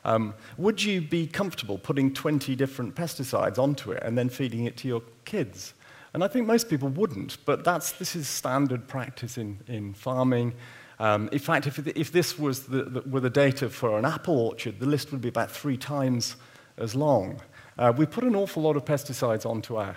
um, 0.04 0.34
would 0.58 0.82
you 0.82 1.00
be 1.00 1.26
comfortable 1.26 1.78
putting 1.78 2.12
20 2.12 2.54
different 2.54 2.94
pesticides 2.94 3.58
onto 3.58 3.90
it 3.90 4.02
and 4.02 4.16
then 4.18 4.28
feeding 4.28 4.66
it 4.66 4.76
to 4.76 4.88
your 4.88 5.02
kids? 5.24 5.72
And 6.12 6.22
I 6.22 6.28
think 6.28 6.46
most 6.46 6.68
people 6.68 6.90
wouldn't, 6.90 7.38
but 7.46 7.64
that's, 7.64 7.92
this 7.92 8.14
is 8.14 8.28
standard 8.28 8.86
practice 8.86 9.38
in, 9.38 9.58
in 9.66 9.94
farming. 9.94 10.52
Um, 10.98 11.30
in 11.32 11.38
fact, 11.38 11.66
if, 11.66 11.78
if 11.96 12.12
this 12.12 12.38
was 12.38 12.66
the, 12.66 12.82
the, 12.84 13.00
were 13.08 13.20
the 13.20 13.30
data 13.30 13.70
for 13.70 13.98
an 13.98 14.04
apple 14.04 14.38
orchard, 14.38 14.78
the 14.78 14.86
list 14.86 15.10
would 15.10 15.22
be 15.22 15.28
about 15.28 15.50
three 15.50 15.78
times 15.78 16.36
as 16.76 16.94
long. 16.94 17.40
Uh, 17.78 17.94
we 17.96 18.04
put 18.04 18.24
an 18.24 18.36
awful 18.36 18.62
lot 18.62 18.76
of 18.76 18.84
pesticides 18.84 19.46
onto 19.46 19.76
our 19.76 19.96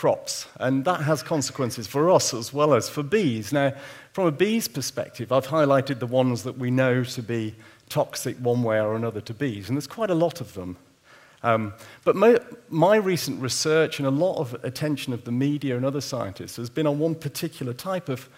crops, 0.00 0.46
and 0.60 0.86
that 0.86 1.02
has 1.02 1.22
consequences 1.22 1.86
for 1.86 2.08
us 2.08 2.32
as 2.32 2.54
well 2.54 2.72
as 2.72 2.88
for 2.88 3.02
bees. 3.02 3.52
Now, 3.52 3.74
from 4.14 4.24
a 4.24 4.32
bee's 4.32 4.66
perspective, 4.66 5.30
I've 5.30 5.48
highlighted 5.48 5.98
the 5.98 6.06
ones 6.06 6.42
that 6.44 6.56
we 6.56 6.70
know 6.70 7.04
to 7.04 7.22
be 7.22 7.54
toxic 7.90 8.38
one 8.38 8.62
way 8.62 8.80
or 8.80 8.96
another 8.96 9.20
to 9.20 9.34
bees, 9.34 9.68
and 9.68 9.76
there's 9.76 9.86
quite 9.86 10.08
a 10.08 10.14
lot 10.14 10.40
of 10.40 10.54
them. 10.54 10.78
Um, 11.42 11.74
but 12.02 12.16
my, 12.16 12.38
my, 12.70 12.96
recent 12.96 13.42
research 13.42 13.98
and 13.98 14.08
a 14.08 14.10
lot 14.10 14.38
of 14.38 14.54
attention 14.64 15.12
of 15.12 15.24
the 15.24 15.32
media 15.32 15.76
and 15.76 15.84
other 15.84 16.00
scientists 16.00 16.56
has 16.56 16.70
been 16.70 16.86
on 16.86 16.98
one 16.98 17.14
particular 17.14 17.74
type 17.74 18.08
of 18.08 18.30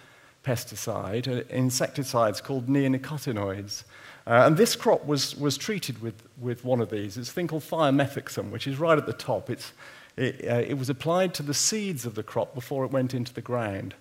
pesticide, 0.45 1.29
uh, 1.29 1.45
insecticides 1.49 2.41
called 2.41 2.67
neonicotinoids. 2.67 3.85
Uh, 4.27 4.43
and 4.45 4.57
this 4.57 4.75
crop 4.75 5.05
was, 5.05 5.33
was 5.37 5.57
treated 5.57 6.01
with, 6.01 6.23
with 6.41 6.65
one 6.65 6.81
of 6.81 6.89
these. 6.89 7.17
It's 7.17 7.29
a 7.29 7.33
thing 7.33 7.47
called 7.47 7.63
thiamethoxam, 7.63 8.51
which 8.51 8.67
is 8.67 8.79
right 8.79 8.97
at 8.97 9.05
the 9.05 9.13
top. 9.13 9.49
It's, 9.49 9.71
it, 10.17 10.45
uh, 10.47 10.55
it 10.55 10.75
was 10.75 10.89
applied 10.89 11.33
to 11.35 11.43
the 11.43 11.53
seeds 11.53 12.05
of 12.05 12.15
the 12.15 12.23
crop 12.23 12.53
before 12.53 12.85
it 12.85 12.91
went 12.91 13.13
into 13.13 13.33
the 13.33 13.41
ground. 13.41 13.95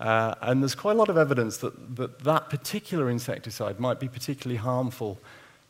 Uh, 0.00 0.34
and 0.42 0.62
there's 0.62 0.74
quite 0.74 0.92
a 0.92 0.98
lot 0.98 1.08
of 1.08 1.18
evidence 1.18 1.58
that, 1.58 1.96
that 1.96 2.20
that 2.20 2.50
particular 2.50 3.10
insecticide 3.10 3.80
might 3.80 3.98
be 3.98 4.08
particularly 4.08 4.56
harmful 4.56 5.18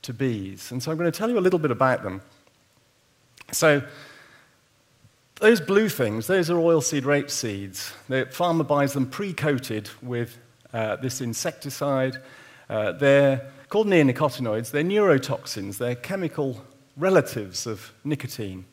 to 0.02 0.12
bees. 0.12 0.70
And 0.70 0.82
so 0.82 0.90
I'm 0.90 0.98
going 0.98 1.10
to 1.10 1.16
tell 1.16 1.30
you 1.30 1.38
a 1.38 1.40
little 1.40 1.58
bit 1.58 1.70
about 1.70 2.02
them. 2.02 2.20
So, 3.52 3.82
those 5.40 5.60
blue 5.60 5.88
things, 5.88 6.26
those 6.26 6.50
are 6.50 6.56
oilseed 6.56 7.04
rape 7.04 7.30
seeds. 7.30 7.92
The 8.08 8.26
farmer 8.26 8.64
buys 8.64 8.92
them 8.92 9.08
pre 9.08 9.32
coated 9.32 9.88
with 10.02 10.36
uh, 10.72 10.96
this 10.96 11.20
insecticide. 11.20 12.16
Uh, 12.68 12.92
they're 12.92 13.48
called 13.68 13.86
neonicotinoids. 13.86 14.70
They're 14.70 14.82
neurotoxins, 14.82 15.78
they're 15.78 15.94
chemical 15.94 16.62
relatives 16.96 17.66
of 17.66 17.92
nicotine, 18.04 18.64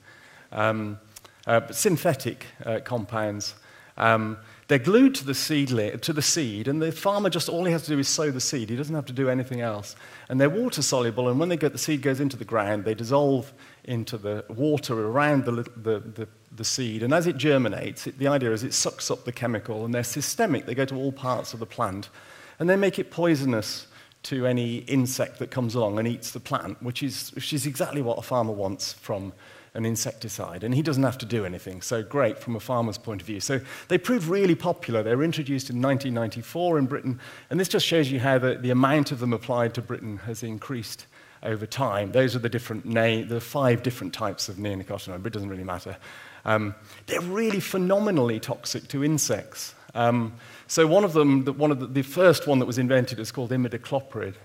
um, 0.51 0.99
uh, 1.47 1.71
synthetic 1.71 2.45
uh, 2.65 2.79
compounds. 2.83 3.55
Um, 3.97 4.37
they're 4.67 4.79
glued 4.79 5.13
to 5.15 5.25
the, 5.25 5.35
seed, 5.35 5.69
to 6.01 6.13
the 6.13 6.21
seed, 6.21 6.67
and 6.67 6.81
the 6.81 6.91
farmer 6.91 7.29
just 7.29 7.49
all 7.49 7.65
he 7.65 7.71
has 7.71 7.83
to 7.83 7.91
do 7.91 7.99
is 7.99 8.07
sow 8.07 8.31
the 8.31 8.41
seed. 8.41 8.71
He 8.71 8.75
doesn't 8.75 8.95
have 8.95 9.05
to 9.05 9.13
do 9.13 9.29
anything 9.29 9.61
else. 9.61 9.95
And 10.27 10.41
they're 10.41 10.49
water 10.49 10.81
soluble, 10.81 11.29
and 11.29 11.39
when 11.39 11.49
they 11.49 11.55
the 11.55 11.77
seed 11.77 12.01
goes 12.01 12.19
into 12.19 12.35
the 12.35 12.45
ground, 12.45 12.83
they 12.83 12.95
dissolve 12.95 13.53
into 13.83 14.17
the 14.17 14.43
water 14.49 15.07
around 15.07 15.45
the, 15.45 15.51
the, 15.51 15.99
the, 15.99 16.27
the 16.51 16.65
seed. 16.65 17.03
And 17.03 17.13
as 17.13 17.27
it 17.27 17.37
germinates, 17.37 18.07
it, 18.07 18.17
the 18.17 18.27
idea 18.27 18.51
is 18.51 18.63
it 18.63 18.73
sucks 18.73 19.11
up 19.11 19.23
the 19.23 19.31
chemical, 19.31 19.85
and 19.85 19.93
they're 19.93 20.03
systemic. 20.03 20.65
They 20.65 20.73
go 20.73 20.85
to 20.85 20.95
all 20.95 21.11
parts 21.11 21.53
of 21.53 21.59
the 21.59 21.67
plant, 21.67 22.09
and 22.57 22.67
they 22.67 22.75
make 22.75 22.97
it 22.97 23.11
poisonous 23.11 23.85
to 24.23 24.47
any 24.47 24.77
insect 24.77 25.37
that 25.37 25.51
comes 25.51 25.75
along 25.75 25.99
and 25.99 26.07
eats 26.07 26.31
the 26.31 26.39
plant, 26.39 26.81
which 26.81 27.03
is, 27.03 27.29
which 27.35 27.53
is 27.53 27.67
exactly 27.67 28.01
what 28.01 28.17
a 28.17 28.23
farmer 28.23 28.53
wants 28.53 28.93
from 28.93 29.31
an 29.75 29.85
insecticide, 29.85 30.63
and 30.63 30.73
he 30.73 30.81
doesn't 30.81 31.03
have 31.03 31.17
to 31.19 31.25
do 31.25 31.45
anything. 31.45 31.81
So 31.81 32.01
great 32.01 32.39
from 32.39 32.55
a 32.55 32.59
farmer's 32.59 32.97
point 32.97 33.21
of 33.21 33.27
view. 33.27 33.39
So 33.39 33.59
they 33.89 33.97
proved 33.97 34.27
really 34.27 34.55
popular. 34.55 35.03
They 35.03 35.15
were 35.15 35.23
introduced 35.23 35.69
in 35.69 35.81
1994 35.81 36.79
in 36.79 36.85
Britain, 36.85 37.19
and 37.49 37.59
this 37.59 37.67
just 37.67 37.85
shows 37.85 38.09
you 38.11 38.19
how 38.19 38.39
the, 38.39 38.55
the 38.55 38.71
amount 38.71 39.11
of 39.11 39.19
them 39.19 39.33
applied 39.33 39.73
to 39.75 39.81
Britain 39.81 40.17
has 40.17 40.43
increased 40.43 41.05
over 41.43 41.65
time. 41.65 42.11
Those 42.11 42.35
are 42.35 42.39
the 42.39 42.49
different 42.49 42.85
name, 42.85 43.27
the 43.27 43.41
five 43.41 43.83
different 43.83 44.13
types 44.13 44.49
of 44.49 44.55
neonicotinoid, 44.55 45.21
but 45.21 45.27
it 45.27 45.33
doesn't 45.33 45.49
really 45.49 45.63
matter. 45.63 45.97
Um, 46.45 46.75
they're 47.07 47.21
really 47.21 47.59
phenomenally 47.59 48.39
toxic 48.39 48.87
to 48.89 49.03
insects. 49.03 49.75
Um, 49.93 50.33
so 50.67 50.87
one 50.87 51.03
of 51.03 51.13
them, 51.13 51.45
the, 51.45 51.53
one 51.53 51.71
of 51.71 51.79
the, 51.79 51.87
the, 51.87 52.01
first 52.01 52.47
one 52.47 52.59
that 52.59 52.65
was 52.65 52.77
invented 52.77 53.19
is 53.19 53.31
called 53.31 53.51
imidacloprid. 53.51 54.35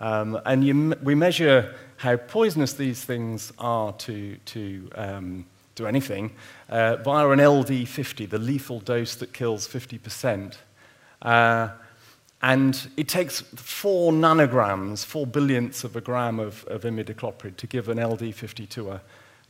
Um, 0.00 0.40
and 0.46 0.64
you, 0.64 0.96
we 1.02 1.14
measure 1.14 1.74
how 1.98 2.16
poisonous 2.16 2.72
these 2.72 3.04
things 3.04 3.52
are 3.58 3.92
to, 3.92 4.36
to, 4.36 4.90
um, 4.94 5.46
to 5.74 5.86
anything 5.86 6.32
uh, 6.70 6.96
via 6.96 7.28
an 7.28 7.38
LD50, 7.38 8.28
the 8.28 8.38
lethal 8.38 8.80
dose 8.80 9.14
that 9.16 9.34
kills 9.34 9.68
50%. 9.68 10.56
Uh, 11.20 11.68
and 12.42 12.88
it 12.96 13.06
takes 13.06 13.42
four 13.42 14.12
nanograms, 14.12 15.04
four 15.04 15.26
billionths 15.26 15.84
of 15.84 15.94
a 15.94 16.00
gram 16.00 16.40
of, 16.40 16.64
of 16.64 16.82
imidacloprid 16.84 17.56
to 17.56 17.66
give 17.66 17.90
an 17.90 17.98
LD50 17.98 18.66
to 18.70 18.92
a, 18.92 19.02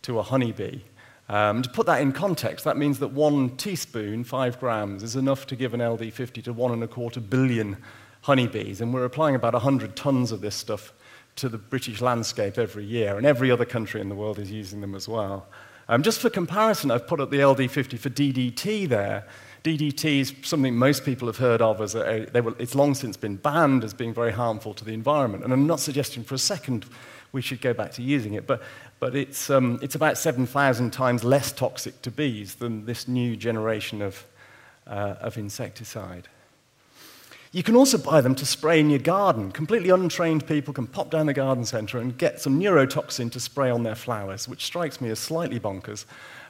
to 0.03 0.19
a 0.19 0.23
honeybee. 0.23 0.81
Um, 1.29 1.63
to 1.63 1.71
put 1.71 1.87
that 1.87 2.01
in 2.01 2.11
context, 2.11 2.65
that 2.65 2.77
means 2.77 2.99
that 2.99 3.13
one 3.13 3.57
teaspoon, 3.57 4.25
five 4.25 4.59
grams, 4.59 5.05
is 5.05 5.15
enough 5.15 5.47
to 5.47 5.55
give 5.55 5.75
an 5.75 5.79
LD50 5.79 6.43
to 6.43 6.53
one 6.53 6.73
and 6.73 6.83
a 6.83 6.89
quarter 6.89 7.21
billion 7.21 7.77
honeybees. 8.23 8.81
And 8.81 8.93
we're 8.93 9.05
applying 9.05 9.35
about 9.35 9.53
100 9.53 9.97
tons 9.97 10.33
of 10.33 10.41
this 10.41 10.55
stuff 10.55 10.93
to 11.37 11.49
the 11.49 11.59
British 11.59 12.01
landscape 12.01 12.59
every 12.59 12.85
year, 12.85 13.17
and 13.17 13.27
every 13.27 13.51
other 13.51 13.65
country 13.65 14.01
in 14.01 14.09
the 14.09 14.15
world 14.15 14.39
is 14.39 14.51
using 14.51 14.81
them 14.81 14.95
as 14.95 15.09
well. 15.09 15.47
Um, 15.89 16.03
just 16.03 16.21
for 16.21 16.31
comparison, 16.31 16.91
I've 16.91 17.07
put 17.07 17.21
up 17.21 17.31
the 17.31 17.39
LD50 17.39 17.99
for 17.99 18.11
DDT 18.11 18.89
there. 18.89 19.27
DDT 19.65 20.21
is 20.21 20.35
something 20.43 20.77
most 20.77 21.05
people 21.05 21.27
have 21.27 21.37
heard 21.37 21.61
of 21.61 21.81
as 21.81 21.95
a, 21.95 22.27
were, 22.35 22.55
it's 22.59 22.75
long 22.75 22.95
since 22.95 23.17
been 23.17 23.37
banned 23.37 23.85
as 23.85 23.93
being 23.93 24.15
very 24.15 24.33
harmful 24.33 24.73
to 24.75 24.85
the 24.85 24.93
environment. 24.93 25.45
And 25.45 25.53
I'm 25.53 25.67
not 25.67 25.81
suggesting 25.81 26.25
for 26.25 26.35
a 26.35 26.39
second 26.39 26.87
we 27.33 27.43
should 27.43 27.61
go 27.61 27.75
back 27.75 27.93
to 27.93 28.03
using 28.03 28.35
it, 28.35 28.47
but, 28.47 28.63
but 28.99 29.15
it's, 29.15 29.51
um, 29.51 29.79
it's 29.83 29.95
about 29.95 30.19
7,000 30.19 30.93
times 30.93 31.25
less 31.25 31.53
toxic 31.53 32.01
to 32.03 32.11
bees 32.11 32.57
than 32.57 32.87
this 32.87 33.07
new 33.07 33.37
generation 33.37 34.03
of, 34.03 34.25
uh, 34.87 35.17
of 35.21 35.39
insecticide. 35.39 36.29
You 37.53 37.65
can 37.65 37.75
also 37.75 37.99
buy 37.99 38.21
them 38.21 38.37
to 38.37 38.47
spray 38.47 38.79
in 38.79 38.91
your 38.91 39.01
garden. 39.01 39.51
Completely 39.51 39.91
untrained 39.91 40.47
people 40.47 40.73
can 40.73 40.87
pop 40.87 41.11
down 41.11 41.27
the 41.27 41.35
garden 41.35 41.65
centre 41.65 41.99
and 41.99 42.17
get 42.17 42.41
some 42.41 42.61
neurotoxin 42.61 43.33
to 43.33 43.41
spray 43.41 43.71
on 43.71 43.83
their 43.83 43.97
flowers, 43.97 44.47
which 44.47 44.65
strikes 44.65 45.01
me 45.01 45.11
as 45.11 45.19
slightly 45.19 45.59
bonkers. 45.59 46.05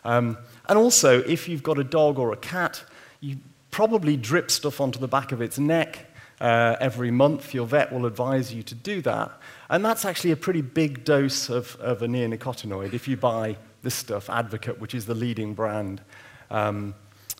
Um, 0.04 0.36
and 0.68 0.78
also, 0.78 1.22
if 1.22 1.48
you've 1.48 1.62
got 1.62 1.78
a 1.78 1.84
dog 1.84 2.18
or 2.18 2.32
a 2.32 2.36
cat, 2.36 2.84
you 3.20 3.38
probably 3.70 4.16
drip 4.16 4.50
stuff 4.50 4.80
onto 4.80 4.98
the 4.98 5.08
back 5.08 5.32
of 5.32 5.40
its 5.40 5.58
neck 5.58 6.06
uh, 6.38 6.76
every 6.80 7.10
month. 7.10 7.54
Your 7.54 7.66
vet 7.66 7.90
will 7.90 8.04
advise 8.04 8.52
you 8.52 8.62
to 8.64 8.74
do 8.74 9.00
that. 9.02 9.30
And 9.70 9.82
that's 9.82 10.04
actually 10.04 10.32
a 10.32 10.36
pretty 10.36 10.62
big 10.62 11.04
dose 11.04 11.48
of, 11.48 11.76
of 11.80 12.02
a 12.02 12.06
neonicotinoid 12.06 12.92
if 12.92 13.08
you 13.08 13.16
buy 13.16 13.56
this 13.82 13.94
stuff, 13.94 14.28
Advocate, 14.28 14.78
which 14.78 14.94
is 14.94 15.06
the 15.06 15.14
leading 15.14 15.54
brand. 15.54 16.02
Um, 16.50 16.94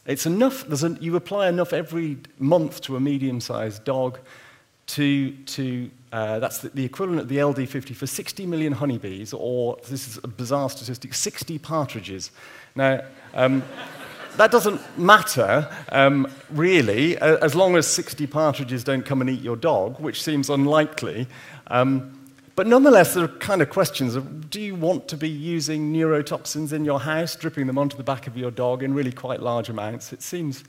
it's 0.07 0.27
enough, 0.27 0.69
a, 0.83 0.97
you 1.01 1.17
apply 1.17 1.49
enough 1.49 1.73
every 1.73 2.19
month 2.39 2.81
to 2.83 2.97
a 2.97 3.01
medium 3.01 3.41
sized 3.41 3.85
dog 3.85 4.19
to, 4.87 5.33
to 5.45 5.91
uh, 6.13 6.41
that's 6.41 6.59
the, 6.59 6.69
the, 6.71 6.85
equivalent 6.85 7.23
of 7.23 7.29
the 7.29 7.37
LD50 7.37 7.95
for 7.95 8.07
60 8.07 8.45
million 8.47 8.73
honeybees, 8.73 9.33
or 9.33 9.77
this 9.89 10.09
is 10.09 10.19
a 10.25 10.29
bizarre 10.29 10.69
statistic, 10.69 11.15
60 11.15 11.59
partridges. 11.59 12.33
Now, 12.75 13.03
um, 13.35 13.63
that 14.37 14.51
doesn't 14.51 14.81
matter, 14.99 15.71
um, 15.91 16.27
really, 16.51 17.17
as 17.19 17.55
long 17.55 17.77
as 17.77 17.87
60 17.87 18.27
partridges 18.27 18.83
don't 18.83 19.05
come 19.05 19.21
and 19.21 19.31
eat 19.31 19.43
your 19.43 19.57
dog, 19.57 20.01
which 20.01 20.23
seems 20.23 20.51
unlikely. 20.51 21.29
Um, 21.69 22.20
but 22.61 22.67
nonetheless, 22.67 23.15
there 23.15 23.25
are 23.25 23.29
kind 23.29 23.63
of 23.63 23.71
questions 23.71 24.15
of 24.15 24.51
do 24.51 24.61
you 24.61 24.75
want 24.75 25.09
to 25.09 25.17
be 25.17 25.31
using 25.31 25.95
neurotoxins 25.95 26.75
in 26.75 26.85
your 26.85 27.01
house, 27.01 27.35
dripping 27.35 27.67
them 27.67 27.79
onto 27.79 27.97
the 27.97 28.03
back 28.03 28.27
of 28.27 28.37
your 28.37 28.51
dog 28.51 28.83
in 28.83 28.93
really 28.93 29.13
quite 29.13 29.41
large 29.41 29.71
amounts? 29.71 30.13
It 30.13 30.21
seems 30.21 30.63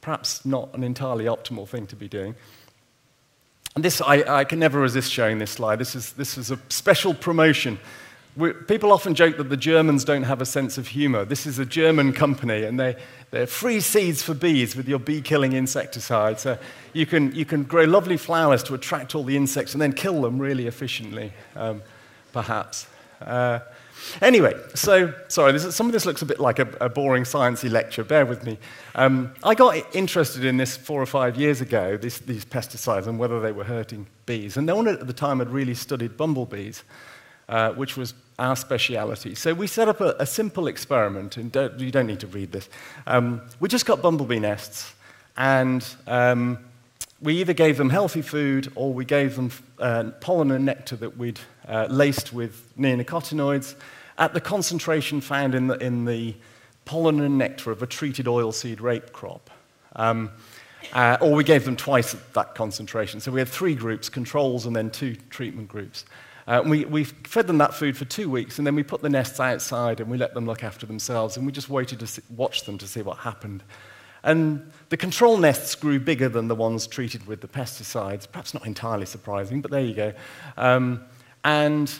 perhaps 0.00 0.46
not 0.46 0.72
an 0.74 0.84
entirely 0.84 1.24
optimal 1.24 1.66
thing 1.68 1.88
to 1.88 1.96
be 1.96 2.06
doing. 2.06 2.36
And 3.74 3.84
this, 3.84 4.00
I, 4.00 4.22
I 4.42 4.44
can 4.44 4.60
never 4.60 4.78
resist 4.78 5.10
showing 5.10 5.38
this 5.38 5.50
slide. 5.50 5.80
This 5.80 5.96
is, 5.96 6.12
this 6.12 6.38
is 6.38 6.52
a 6.52 6.58
special 6.68 7.12
promotion 7.12 7.80
we, 8.36 8.52
people 8.52 8.90
often 8.92 9.14
joke 9.14 9.36
that 9.36 9.48
the 9.48 9.56
Germans 9.56 10.04
don't 10.04 10.24
have 10.24 10.40
a 10.40 10.46
sense 10.46 10.76
of 10.76 10.88
humor. 10.88 11.24
This 11.24 11.46
is 11.46 11.58
a 11.58 11.64
German 11.64 12.12
company, 12.12 12.64
and 12.64 12.78
they, 12.80 12.96
they're 13.30 13.46
free 13.46 13.80
seeds 13.80 14.22
for 14.22 14.34
bees 14.34 14.74
with 14.74 14.88
your 14.88 14.98
bee 14.98 15.20
killing 15.20 15.52
insecticide. 15.52 16.40
So 16.40 16.58
you 16.92 17.06
can, 17.06 17.32
you 17.34 17.44
can 17.44 17.62
grow 17.62 17.84
lovely 17.84 18.16
flowers 18.16 18.62
to 18.64 18.74
attract 18.74 19.14
all 19.14 19.22
the 19.22 19.36
insects 19.36 19.72
and 19.72 19.80
then 19.80 19.92
kill 19.92 20.22
them 20.22 20.40
really 20.40 20.66
efficiently, 20.66 21.32
um, 21.54 21.82
perhaps. 22.32 22.88
Uh, 23.20 23.60
anyway, 24.20 24.54
so 24.74 25.14
sorry, 25.28 25.52
this, 25.52 25.74
some 25.74 25.86
of 25.86 25.92
this 25.92 26.04
looks 26.04 26.22
a 26.22 26.26
bit 26.26 26.40
like 26.40 26.58
a, 26.58 26.68
a 26.80 26.88
boring 26.88 27.22
sciencey 27.22 27.70
lecture. 27.70 28.02
Bear 28.02 28.26
with 28.26 28.44
me. 28.44 28.58
Um, 28.96 29.32
I 29.44 29.54
got 29.54 29.76
interested 29.94 30.44
in 30.44 30.56
this 30.56 30.76
four 30.76 31.00
or 31.00 31.06
five 31.06 31.36
years 31.36 31.60
ago, 31.60 31.96
this, 31.96 32.18
these 32.18 32.44
pesticides, 32.44 33.06
and 33.06 33.16
whether 33.16 33.40
they 33.40 33.52
were 33.52 33.64
hurting 33.64 34.08
bees. 34.26 34.56
And 34.56 34.66
no 34.66 34.74
one 34.74 34.88
at 34.88 35.06
the 35.06 35.12
time 35.12 35.38
had 35.38 35.50
really 35.50 35.74
studied 35.74 36.16
bumblebees. 36.16 36.82
Uh, 37.46 37.72
which 37.72 37.94
was 37.94 38.14
our 38.38 38.56
speciality. 38.56 39.34
So 39.34 39.52
we 39.52 39.66
set 39.66 39.86
up 39.86 40.00
a, 40.00 40.16
a 40.18 40.24
simple 40.24 40.66
experiment, 40.66 41.36
and 41.36 41.52
don't, 41.52 41.78
you 41.78 41.90
don't 41.90 42.06
need 42.06 42.20
to 42.20 42.26
read 42.26 42.52
this. 42.52 42.70
Um, 43.06 43.42
we 43.60 43.68
just 43.68 43.84
got 43.84 44.00
bumblebee 44.00 44.38
nests, 44.38 44.94
and 45.36 45.86
um, 46.06 46.58
we 47.20 47.40
either 47.40 47.52
gave 47.52 47.76
them 47.76 47.90
healthy 47.90 48.22
food 48.22 48.72
or 48.74 48.94
we 48.94 49.04
gave 49.04 49.36
them 49.36 49.50
uh, 49.78 50.04
pollen 50.22 50.52
and 50.52 50.64
nectar 50.64 50.96
that 50.96 51.18
we'd 51.18 51.38
uh, 51.68 51.86
laced 51.90 52.32
with 52.32 52.66
neonicotinoids 52.78 53.74
at 54.16 54.32
the 54.32 54.40
concentration 54.40 55.20
found 55.20 55.54
in 55.54 55.66
the, 55.66 55.74
in 55.84 56.06
the 56.06 56.34
pollen 56.86 57.20
and 57.20 57.36
nectar 57.36 57.70
of 57.70 57.82
a 57.82 57.86
treated 57.86 58.24
oilseed 58.24 58.80
rape 58.80 59.12
crop. 59.12 59.50
Um, 59.96 60.30
uh, 60.94 61.18
or 61.20 61.32
we 61.32 61.44
gave 61.44 61.66
them 61.66 61.76
twice 61.76 62.16
that 62.32 62.54
concentration. 62.54 63.20
So 63.20 63.32
we 63.32 63.40
had 63.40 63.48
three 63.48 63.74
groups, 63.74 64.08
controls 64.08 64.64
and 64.64 64.74
then 64.74 64.90
two 64.90 65.16
treatment 65.28 65.68
groups. 65.68 66.04
Uh, 66.46 66.62
we, 66.64 66.84
we 66.84 67.04
fed 67.04 67.46
them 67.46 67.58
that 67.58 67.74
food 67.74 67.96
for 67.96 68.04
two 68.04 68.28
weeks, 68.28 68.58
and 68.58 68.66
then 68.66 68.74
we 68.74 68.82
put 68.82 69.00
the 69.00 69.08
nests 69.08 69.40
outside 69.40 70.00
and 70.00 70.10
we 70.10 70.18
let 70.18 70.34
them 70.34 70.46
look 70.46 70.62
after 70.62 70.86
themselves, 70.86 71.36
and 71.36 71.46
we 71.46 71.52
just 71.52 71.70
waited 71.70 71.98
to 72.00 72.06
see, 72.06 72.22
watch 72.36 72.64
them 72.64 72.76
to 72.78 72.86
see 72.86 73.02
what 73.02 73.18
happened. 73.18 73.62
And 74.22 74.70
the 74.88 74.96
control 74.96 75.36
nests 75.36 75.74
grew 75.74 76.00
bigger 76.00 76.28
than 76.28 76.48
the 76.48 76.54
ones 76.54 76.86
treated 76.86 77.26
with 77.26 77.40
the 77.40 77.48
pesticides, 77.48 78.30
perhaps 78.30 78.54
not 78.54 78.66
entirely 78.66 79.06
surprising, 79.06 79.60
but 79.60 79.70
there 79.70 79.82
you 79.82 79.94
go. 79.94 80.12
Um, 80.56 81.04
and 81.44 81.92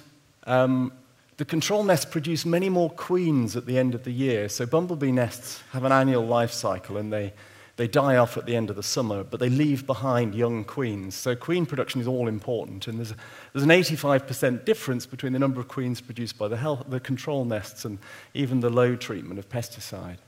um, 0.46 0.92
the 1.36 1.44
control 1.44 1.84
nests 1.84 2.06
produce 2.06 2.46
many 2.46 2.68
more 2.68 2.90
queens 2.90 3.56
at 3.56 3.66
the 3.66 3.78
end 3.78 3.94
of 3.94 4.04
the 4.04 4.12
year. 4.12 4.48
So 4.48 4.64
bumblebee 4.66 5.12
nests 5.12 5.62
have 5.72 5.84
an 5.84 5.92
annual 5.92 6.26
life 6.26 6.52
cycle, 6.52 6.96
and 6.96 7.12
they, 7.12 7.32
they 7.76 7.88
die 7.88 8.16
off 8.16 8.36
at 8.36 8.46
the 8.46 8.54
end 8.54 8.70
of 8.70 8.76
the 8.76 8.82
summer, 8.82 9.24
but 9.24 9.40
they 9.40 9.48
leave 9.48 9.86
behind 9.86 10.34
young 10.34 10.62
queens. 10.64 11.14
So 11.14 11.34
queen 11.34 11.66
production 11.66 12.00
is 12.00 12.06
all 12.06 12.28
important, 12.28 12.86
and 12.86 12.98
there's, 12.98 13.14
there's 13.52 13.64
an 13.64 13.70
85% 13.70 14.64
difference 14.64 15.06
between 15.06 15.32
the 15.32 15.40
number 15.40 15.60
of 15.60 15.66
queens 15.66 16.00
produced 16.00 16.38
by 16.38 16.46
the, 16.46 16.56
health, 16.56 16.84
the 16.88 17.00
control 17.00 17.44
nests 17.44 17.84
and 17.84 17.98
even 18.32 18.60
the 18.60 18.70
low 18.70 18.94
treatment 18.94 19.40
of 19.40 19.48
pesticide. 19.48 20.18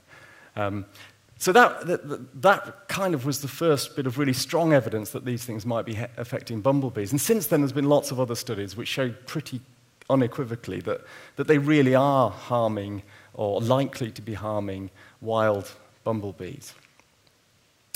Um, 0.57 0.85
so 1.39 1.51
that, 1.51 1.85
that, 1.85 2.41
that, 2.41 2.87
kind 2.87 3.13
of 3.13 3.25
was 3.25 3.41
the 3.41 3.47
first 3.47 3.95
bit 3.95 4.07
of 4.07 4.17
really 4.17 4.33
strong 4.33 4.73
evidence 4.73 5.11
that 5.11 5.23
these 5.23 5.45
things 5.45 5.65
might 5.65 5.85
be 5.85 5.97
affecting 6.17 6.61
bumblebees. 6.61 7.11
And 7.11 7.21
since 7.21 7.47
then, 7.47 7.61
there's 7.61 7.71
been 7.71 7.89
lots 7.89 8.09
of 8.11 8.19
other 8.19 8.35
studies 8.35 8.75
which 8.75 8.87
show 8.87 9.11
pretty 9.27 9.61
unequivocally 10.09 10.79
that, 10.81 11.01
that 11.35 11.47
they 11.47 11.59
really 11.59 11.93
are 11.93 12.31
harming 12.31 13.03
or 13.35 13.61
likely 13.61 14.11
to 14.11 14.21
be 14.21 14.33
harming 14.33 14.89
wild 15.21 15.71
bumblebees. 16.03 16.73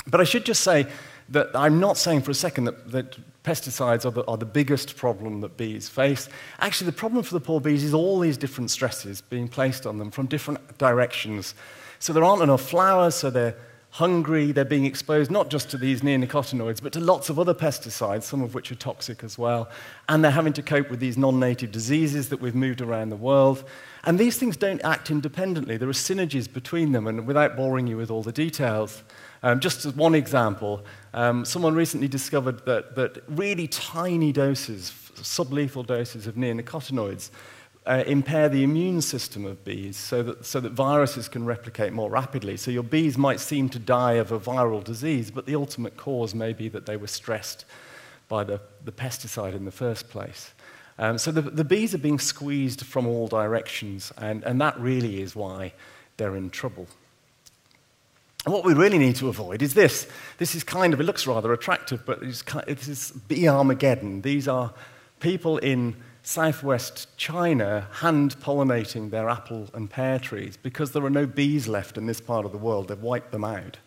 But 0.06 0.20
I 0.20 0.24
should 0.24 0.44
just 0.44 0.62
say 0.62 0.86
that 1.28 1.50
I'm 1.54 1.80
not 1.80 1.96
saying 1.96 2.22
for 2.22 2.30
a 2.30 2.34
second 2.34 2.64
that, 2.64 2.90
that 2.92 3.16
pesticides 3.44 4.04
are 4.04 4.10
the, 4.10 4.24
are 4.26 4.36
the 4.36 4.46
biggest 4.46 4.96
problem 4.96 5.40
that 5.40 5.56
bees 5.56 5.88
face. 5.88 6.28
Actually, 6.60 6.90
the 6.90 6.96
problem 6.96 7.22
for 7.22 7.34
the 7.34 7.40
poor 7.40 7.60
bees 7.60 7.84
is 7.84 7.94
all 7.94 8.18
these 8.20 8.36
different 8.36 8.70
stresses 8.70 9.20
being 9.20 9.48
placed 9.48 9.86
on 9.86 9.98
them 9.98 10.10
from 10.10 10.26
different 10.26 10.78
directions. 10.78 11.54
So 11.98 12.12
there 12.12 12.24
aren't 12.24 12.42
enough 12.42 12.62
flowers, 12.62 13.14
so 13.14 13.30
they're 13.30 13.56
hungry, 13.92 14.52
they're 14.52 14.64
being 14.64 14.86
exposed 14.86 15.30
not 15.30 15.50
just 15.50 15.70
to 15.70 15.76
these 15.76 16.00
neonicotinoids, 16.00 16.82
but 16.82 16.92
to 16.94 17.00
lots 17.00 17.28
of 17.28 17.38
other 17.38 17.52
pesticides, 17.52 18.22
some 18.22 18.40
of 18.42 18.54
which 18.54 18.72
are 18.72 18.76
toxic 18.76 19.22
as 19.22 19.36
well. 19.36 19.68
And 20.08 20.24
they're 20.24 20.30
having 20.30 20.54
to 20.54 20.62
cope 20.62 20.88
with 20.90 20.98
these 20.98 21.18
non 21.18 21.38
native 21.38 21.72
diseases 21.72 22.28
that 22.30 22.40
we've 22.40 22.54
moved 22.54 22.80
around 22.80 23.10
the 23.10 23.16
world. 23.16 23.64
And 24.04 24.18
these 24.18 24.38
things 24.38 24.56
don't 24.56 24.82
act 24.82 25.10
independently, 25.10 25.76
there 25.76 25.88
are 25.88 25.92
synergies 25.92 26.52
between 26.52 26.92
them, 26.92 27.06
and 27.06 27.26
without 27.26 27.56
boring 27.56 27.86
you 27.86 27.96
with 27.96 28.10
all 28.10 28.22
the 28.22 28.32
details. 28.32 29.02
Um, 29.42 29.58
just 29.58 29.84
as 29.84 29.94
one 29.94 30.14
example, 30.14 30.84
um, 31.14 31.44
someone 31.44 31.74
recently 31.74 32.08
discovered 32.08 32.64
that, 32.64 32.94
that 32.94 33.22
really 33.28 33.66
tiny 33.66 34.32
doses, 34.32 34.92
sublethal 35.16 35.84
doses 35.84 36.26
of 36.26 36.36
neonicotinoids, 36.36 37.30
uh, 37.84 38.04
impair 38.06 38.48
the 38.48 38.62
immune 38.62 39.00
system 39.00 39.44
of 39.44 39.64
bees 39.64 39.96
so 39.96 40.22
that, 40.22 40.46
so 40.46 40.60
that 40.60 40.72
viruses 40.72 41.28
can 41.28 41.44
replicate 41.44 41.92
more 41.92 42.10
rapidly. 42.10 42.56
So 42.56 42.70
your 42.70 42.84
bees 42.84 43.18
might 43.18 43.40
seem 43.40 43.68
to 43.70 43.78
die 43.78 44.12
of 44.12 44.30
a 44.30 44.38
viral 44.38 44.84
disease, 44.84 45.30
but 45.30 45.46
the 45.46 45.56
ultimate 45.56 45.96
cause 45.96 46.34
may 46.34 46.52
be 46.52 46.68
that 46.68 46.86
they 46.86 46.96
were 46.96 47.08
stressed 47.08 47.64
by 48.28 48.44
the, 48.44 48.60
the 48.84 48.92
pesticide 48.92 49.54
in 49.54 49.64
the 49.64 49.72
first 49.72 50.08
place. 50.08 50.52
Um, 50.98 51.18
so 51.18 51.32
the, 51.32 51.42
the 51.42 51.64
bees 51.64 51.94
are 51.94 51.98
being 51.98 52.20
squeezed 52.20 52.86
from 52.86 53.06
all 53.06 53.26
directions, 53.26 54.12
and, 54.16 54.44
and 54.44 54.60
that 54.60 54.78
really 54.78 55.20
is 55.20 55.34
why 55.34 55.72
they're 56.16 56.36
in 56.36 56.50
trouble. 56.50 56.86
And 58.44 58.52
what 58.52 58.64
we 58.64 58.74
really 58.74 58.98
need 58.98 59.16
to 59.16 59.28
avoid 59.28 59.62
is 59.62 59.74
this. 59.74 60.08
This 60.38 60.54
is 60.54 60.64
kind 60.64 60.92
of, 60.92 61.00
it 61.00 61.04
looks 61.04 61.26
rather 61.26 61.52
attractive, 61.52 62.04
but 62.04 62.22
it's 62.22 62.42
kind 62.42 62.64
of, 62.64 62.70
it 62.70 62.88
is 62.88 63.12
bee 63.28 63.46
Armageddon. 63.46 64.22
These 64.22 64.48
are 64.48 64.72
people 65.20 65.58
in 65.58 65.96
southwest 66.24 67.16
China 67.16 67.88
hand 67.92 68.36
pollinating 68.40 69.10
their 69.10 69.28
apple 69.28 69.68
and 69.74 69.88
pear 69.88 70.18
trees 70.18 70.56
because 70.56 70.92
there 70.92 71.04
are 71.04 71.10
no 71.10 71.26
bees 71.26 71.68
left 71.68 71.96
in 71.96 72.06
this 72.06 72.20
part 72.20 72.44
of 72.44 72.52
the 72.52 72.58
world. 72.58 72.88
They've 72.88 73.00
wiped 73.00 73.30
them 73.30 73.44
out. 73.44 73.78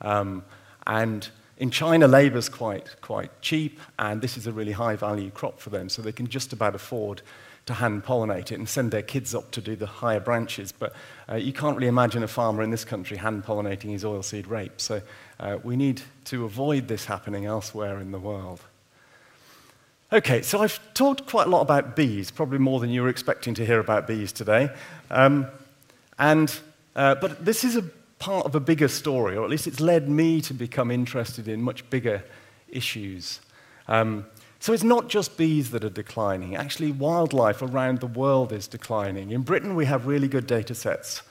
Um, 0.00 0.44
and 0.86 1.28
in 1.58 1.70
China, 1.70 2.06
labor's 2.06 2.48
quite, 2.48 3.00
quite 3.00 3.40
cheap, 3.40 3.80
and 3.98 4.20
this 4.20 4.36
is 4.36 4.46
a 4.46 4.52
really 4.52 4.72
high 4.72 4.94
value 4.94 5.30
crop 5.30 5.58
for 5.58 5.70
them, 5.70 5.88
so 5.88 6.02
they 6.02 6.12
can 6.12 6.26
just 6.26 6.52
about 6.52 6.74
afford 6.74 7.22
to 7.66 7.74
hand 7.74 8.04
pollinate 8.04 8.52
it 8.52 8.58
and 8.58 8.68
send 8.68 8.92
their 8.92 9.02
kids 9.02 9.34
up 9.34 9.50
to 9.50 9.60
do 9.60 9.76
the 9.76 9.86
higher 9.86 10.20
branches. 10.20 10.72
But 10.72 10.94
uh, 11.28 11.34
you 11.34 11.52
can't 11.52 11.76
really 11.76 11.88
imagine 11.88 12.22
a 12.22 12.28
farmer 12.28 12.62
in 12.62 12.70
this 12.70 12.84
country 12.84 13.16
hand 13.16 13.44
pollinating 13.44 13.90
his 13.90 14.04
oilseed 14.04 14.48
rape. 14.48 14.80
So 14.80 15.02
uh, 15.40 15.58
we 15.62 15.76
need 15.76 16.02
to 16.26 16.44
avoid 16.44 16.88
this 16.88 17.04
happening 17.06 17.44
elsewhere 17.44 18.00
in 18.00 18.12
the 18.12 18.20
world. 18.20 18.60
Okay, 20.12 20.42
so 20.42 20.62
I've 20.62 20.78
talked 20.94 21.26
quite 21.26 21.48
a 21.48 21.50
lot 21.50 21.62
about 21.62 21.96
bees, 21.96 22.30
probably 22.30 22.58
more 22.58 22.78
than 22.78 22.90
you 22.90 23.02
were 23.02 23.08
expecting 23.08 23.54
to 23.54 23.66
hear 23.66 23.80
about 23.80 24.06
bees 24.06 24.30
today. 24.30 24.70
Um, 25.10 25.48
and, 26.16 26.56
uh, 26.94 27.16
but 27.16 27.44
this 27.44 27.64
is 27.64 27.74
a 27.74 27.82
part 28.20 28.46
of 28.46 28.54
a 28.54 28.60
bigger 28.60 28.86
story, 28.86 29.36
or 29.36 29.42
at 29.42 29.50
least 29.50 29.66
it's 29.66 29.80
led 29.80 30.08
me 30.08 30.40
to 30.42 30.54
become 30.54 30.92
interested 30.92 31.48
in 31.48 31.60
much 31.60 31.88
bigger 31.90 32.22
issues. 32.68 33.40
Um, 33.88 34.26
so 34.66 34.72
it's 34.72 34.82
not 34.82 35.06
just 35.06 35.36
bees 35.36 35.70
that 35.70 35.84
are 35.84 35.88
declining. 35.88 36.56
Actually, 36.56 36.90
wildlife 36.90 37.62
around 37.62 38.00
the 38.00 38.08
world 38.08 38.52
is 38.52 38.66
declining. 38.66 39.30
In 39.30 39.42
Britain, 39.42 39.76
we 39.76 39.84
have 39.84 40.08
really 40.08 40.26
good 40.26 40.48
data 40.48 40.74
sets 40.74 41.22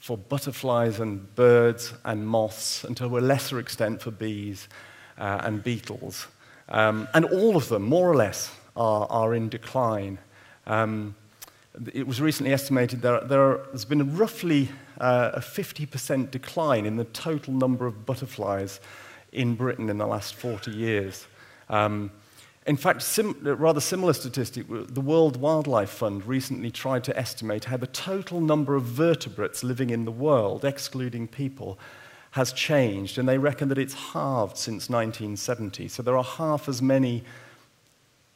for 0.00 0.18
butterflies 0.18 0.98
and 0.98 1.32
birds 1.36 1.94
and 2.04 2.26
moths, 2.26 2.82
and 2.82 2.96
to 2.96 3.04
a 3.16 3.20
lesser 3.20 3.60
extent 3.60 4.02
for 4.02 4.10
bees 4.10 4.68
uh, 5.18 5.40
and 5.44 5.62
beetles. 5.62 6.26
Um, 6.68 7.06
and 7.14 7.26
all 7.26 7.56
of 7.56 7.68
them, 7.68 7.84
more 7.84 8.10
or 8.10 8.16
less, 8.16 8.52
are, 8.74 9.06
are 9.08 9.36
in 9.36 9.48
decline. 9.48 10.18
Um, 10.66 11.14
it 11.94 12.08
was 12.08 12.20
recently 12.20 12.52
estimated 12.52 13.02
that 13.02 13.28
there 13.28 13.60
has 13.70 13.84
been 13.84 14.16
roughly 14.16 14.68
uh, 15.00 15.30
a 15.34 15.40
50% 15.40 16.32
decline 16.32 16.86
in 16.86 16.96
the 16.96 17.04
total 17.04 17.54
number 17.54 17.86
of 17.86 18.04
butterflies 18.04 18.80
in 19.30 19.54
Britain 19.54 19.88
in 19.88 19.98
the 19.98 20.08
last 20.08 20.34
40 20.34 20.72
years. 20.72 21.28
Um, 21.68 22.10
in 22.66 22.76
fact, 22.76 23.02
sim 23.02 23.36
rather 23.42 23.80
similar 23.80 24.12
statistic, 24.12 24.66
the 24.68 25.00
World 25.00 25.38
Wildlife 25.38 25.90
Fund 25.90 26.26
recently 26.26 26.70
tried 26.70 27.04
to 27.04 27.18
estimate 27.18 27.64
how 27.64 27.78
the 27.78 27.86
total 27.86 28.40
number 28.40 28.74
of 28.74 28.84
vertebrates 28.84 29.64
living 29.64 29.90
in 29.90 30.04
the 30.04 30.10
world, 30.10 30.64
excluding 30.64 31.26
people, 31.26 31.78
has 32.32 32.52
changed, 32.52 33.18
and 33.18 33.28
they 33.28 33.38
reckon 33.38 33.68
that 33.70 33.78
it's 33.78 33.94
halved 33.94 34.56
since 34.56 34.90
1970. 34.90 35.88
So 35.88 36.02
there 36.02 36.16
are 36.16 36.24
half 36.24 36.68
as 36.68 36.82
many 36.82 37.24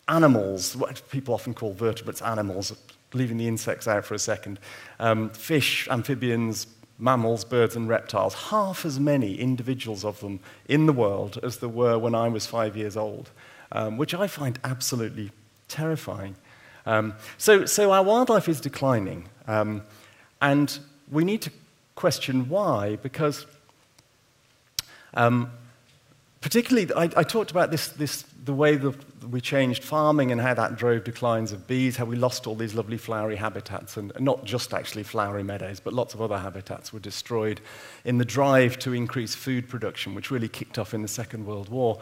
animals, 0.08 0.74
what 0.74 1.02
people 1.10 1.34
often 1.34 1.52
call 1.52 1.74
vertebrates 1.74 2.22
animals, 2.22 2.74
leaving 3.12 3.36
the 3.36 3.46
insects 3.46 3.86
out 3.86 4.04
for 4.06 4.14
a 4.14 4.18
second, 4.18 4.58
um, 4.98 5.28
fish, 5.30 5.86
amphibians, 5.90 6.66
mammals, 6.98 7.44
birds, 7.44 7.76
and 7.76 7.88
reptiles, 7.88 8.34
half 8.34 8.86
as 8.86 8.98
many 8.98 9.34
individuals 9.34 10.04
of 10.04 10.18
them 10.20 10.40
in 10.66 10.86
the 10.86 10.92
world 10.92 11.38
as 11.42 11.58
there 11.58 11.68
were 11.68 11.98
when 11.98 12.14
I 12.14 12.28
was 12.28 12.46
five 12.46 12.76
years 12.76 12.96
old 12.96 13.30
um, 13.74 13.98
which 13.98 14.14
I 14.14 14.26
find 14.26 14.58
absolutely 14.64 15.30
terrifying. 15.68 16.36
Um, 16.86 17.14
so, 17.36 17.66
so 17.66 17.92
our 17.92 18.02
wildlife 18.02 18.48
is 18.48 18.60
declining, 18.60 19.28
um, 19.46 19.82
and 20.40 20.78
we 21.10 21.24
need 21.24 21.42
to 21.42 21.50
question 21.94 22.48
why, 22.48 22.96
because 22.96 23.46
um, 25.14 25.50
particularly, 26.40 26.92
I, 26.94 27.04
I, 27.16 27.22
talked 27.22 27.50
about 27.50 27.70
this, 27.70 27.88
this, 27.88 28.22
the 28.44 28.52
way 28.52 28.76
that 28.76 29.30
we 29.30 29.40
changed 29.40 29.82
farming 29.82 30.30
and 30.32 30.40
how 30.40 30.52
that 30.54 30.76
drove 30.76 31.04
declines 31.04 31.52
of 31.52 31.66
bees, 31.66 31.96
how 31.96 32.04
we 32.04 32.16
lost 32.16 32.46
all 32.46 32.54
these 32.54 32.74
lovely 32.74 32.98
flowery 32.98 33.36
habitats, 33.36 33.96
and 33.96 34.12
not 34.18 34.44
just 34.44 34.74
actually 34.74 35.04
flowery 35.04 35.42
meadows, 35.42 35.80
but 35.80 35.94
lots 35.94 36.12
of 36.12 36.20
other 36.20 36.36
habitats 36.36 36.92
were 36.92 37.00
destroyed 37.00 37.60
in 38.04 38.18
the 38.18 38.24
drive 38.24 38.78
to 38.80 38.92
increase 38.92 39.34
food 39.34 39.68
production, 39.68 40.14
which 40.14 40.30
really 40.30 40.48
kicked 40.48 40.78
off 40.78 40.92
in 40.92 41.00
the 41.00 41.08
Second 41.08 41.46
World 41.46 41.70
War. 41.70 41.98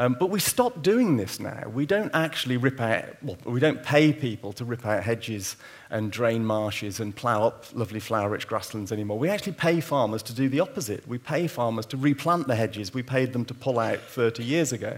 Um, 0.00 0.16
but 0.18 0.30
we 0.30 0.40
stopped 0.40 0.80
doing 0.80 1.18
this 1.18 1.38
now. 1.38 1.68
We 1.68 1.84
don't 1.84 2.10
actually 2.14 2.56
rip 2.56 2.80
out, 2.80 3.22
well, 3.22 3.36
we 3.44 3.60
don't 3.60 3.82
pay 3.82 4.14
people 4.14 4.54
to 4.54 4.64
rip 4.64 4.86
out 4.86 5.02
hedges 5.02 5.56
and 5.90 6.10
drain 6.10 6.42
marshes 6.42 7.00
and 7.00 7.14
plough 7.14 7.48
up 7.48 7.66
lovely 7.74 8.00
flower-rich 8.00 8.46
grasslands 8.46 8.92
anymore. 8.92 9.18
We 9.18 9.28
actually 9.28 9.52
pay 9.52 9.80
farmers 9.80 10.22
to 10.22 10.32
do 10.32 10.48
the 10.48 10.60
opposite. 10.60 11.06
We 11.06 11.18
pay 11.18 11.48
farmers 11.48 11.84
to 11.84 11.98
replant 11.98 12.46
the 12.46 12.54
hedges 12.54 12.94
we 12.94 13.02
paid 13.02 13.34
them 13.34 13.44
to 13.44 13.52
pull 13.52 13.78
out 13.78 14.00
30 14.00 14.42
years 14.42 14.72
ago. 14.72 14.96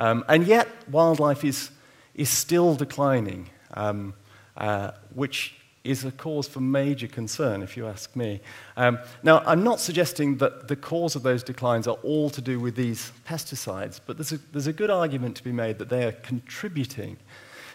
Um, 0.00 0.24
and 0.28 0.48
yet, 0.48 0.66
wildlife 0.90 1.44
is, 1.44 1.70
is 2.16 2.28
still 2.28 2.74
declining, 2.74 3.50
um, 3.74 4.14
uh, 4.56 4.90
which 5.14 5.54
is 5.84 6.04
a 6.04 6.10
cause 6.10 6.48
for 6.48 6.60
major 6.60 7.06
concern, 7.06 7.62
if 7.62 7.76
you 7.76 7.86
ask 7.86 8.16
me. 8.16 8.40
Um, 8.76 8.98
now, 9.22 9.42
I'm 9.46 9.62
not 9.62 9.80
suggesting 9.80 10.38
that 10.38 10.66
the 10.66 10.76
cause 10.76 11.14
of 11.14 11.22
those 11.22 11.42
declines 11.42 11.86
are 11.86 11.98
all 12.02 12.30
to 12.30 12.40
do 12.40 12.58
with 12.58 12.74
these 12.74 13.12
pesticides, 13.28 14.00
but 14.04 14.16
there's 14.16 14.32
a, 14.32 14.38
there's 14.52 14.66
a 14.66 14.72
good 14.72 14.90
argument 14.90 15.36
to 15.36 15.44
be 15.44 15.52
made 15.52 15.78
that 15.78 15.90
they 15.90 16.04
are 16.04 16.12
contributing. 16.12 17.18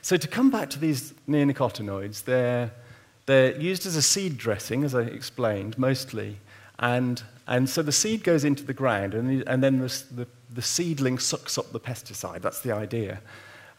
So, 0.01 0.17
to 0.17 0.27
come 0.27 0.49
back 0.49 0.71
to 0.71 0.79
these 0.79 1.13
neonicotinoids, 1.27 2.23
they're, 2.23 2.71
they're 3.27 3.55
used 3.59 3.85
as 3.85 3.95
a 3.95 4.01
seed 4.01 4.37
dressing, 4.37 4.83
as 4.83 4.95
I 4.95 5.01
explained, 5.01 5.77
mostly. 5.77 6.37
And, 6.79 7.21
and 7.47 7.69
so 7.69 7.81
the 7.83 7.91
seed 7.91 8.23
goes 8.23 8.43
into 8.43 8.63
the 8.63 8.73
ground, 8.73 9.13
and, 9.13 9.43
and 9.47 9.61
then 9.61 9.79
the, 9.79 10.03
the, 10.11 10.27
the 10.51 10.61
seedling 10.61 11.19
sucks 11.19 11.57
up 11.57 11.71
the 11.71 11.79
pesticide. 11.79 12.41
That's 12.41 12.61
the 12.61 12.71
idea. 12.71 13.21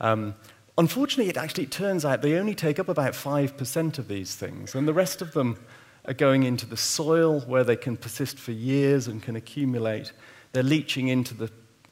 Um, 0.00 0.34
Unfortunately, 0.80 1.28
it 1.28 1.36
actually 1.36 1.66
turns 1.66 2.06
out 2.06 2.22
they 2.22 2.38
only 2.38 2.54
take 2.54 2.78
up 2.78 2.88
about 2.88 3.12
5% 3.12 3.98
of 3.98 4.08
these 4.08 4.34
things, 4.34 4.74
and 4.74 4.88
the 4.88 4.94
rest 4.94 5.20
of 5.20 5.34
them 5.34 5.58
are 6.06 6.14
going 6.14 6.44
into 6.44 6.64
the 6.64 6.76
soil 6.78 7.40
where 7.40 7.64
they 7.64 7.76
can 7.76 7.98
persist 7.98 8.38
for 8.38 8.52
years 8.52 9.06
and 9.06 9.22
can 9.22 9.36
accumulate. 9.36 10.14
They're 10.52 10.62
leaching 10.62 11.08
into 11.08 11.34
the 11.34 11.50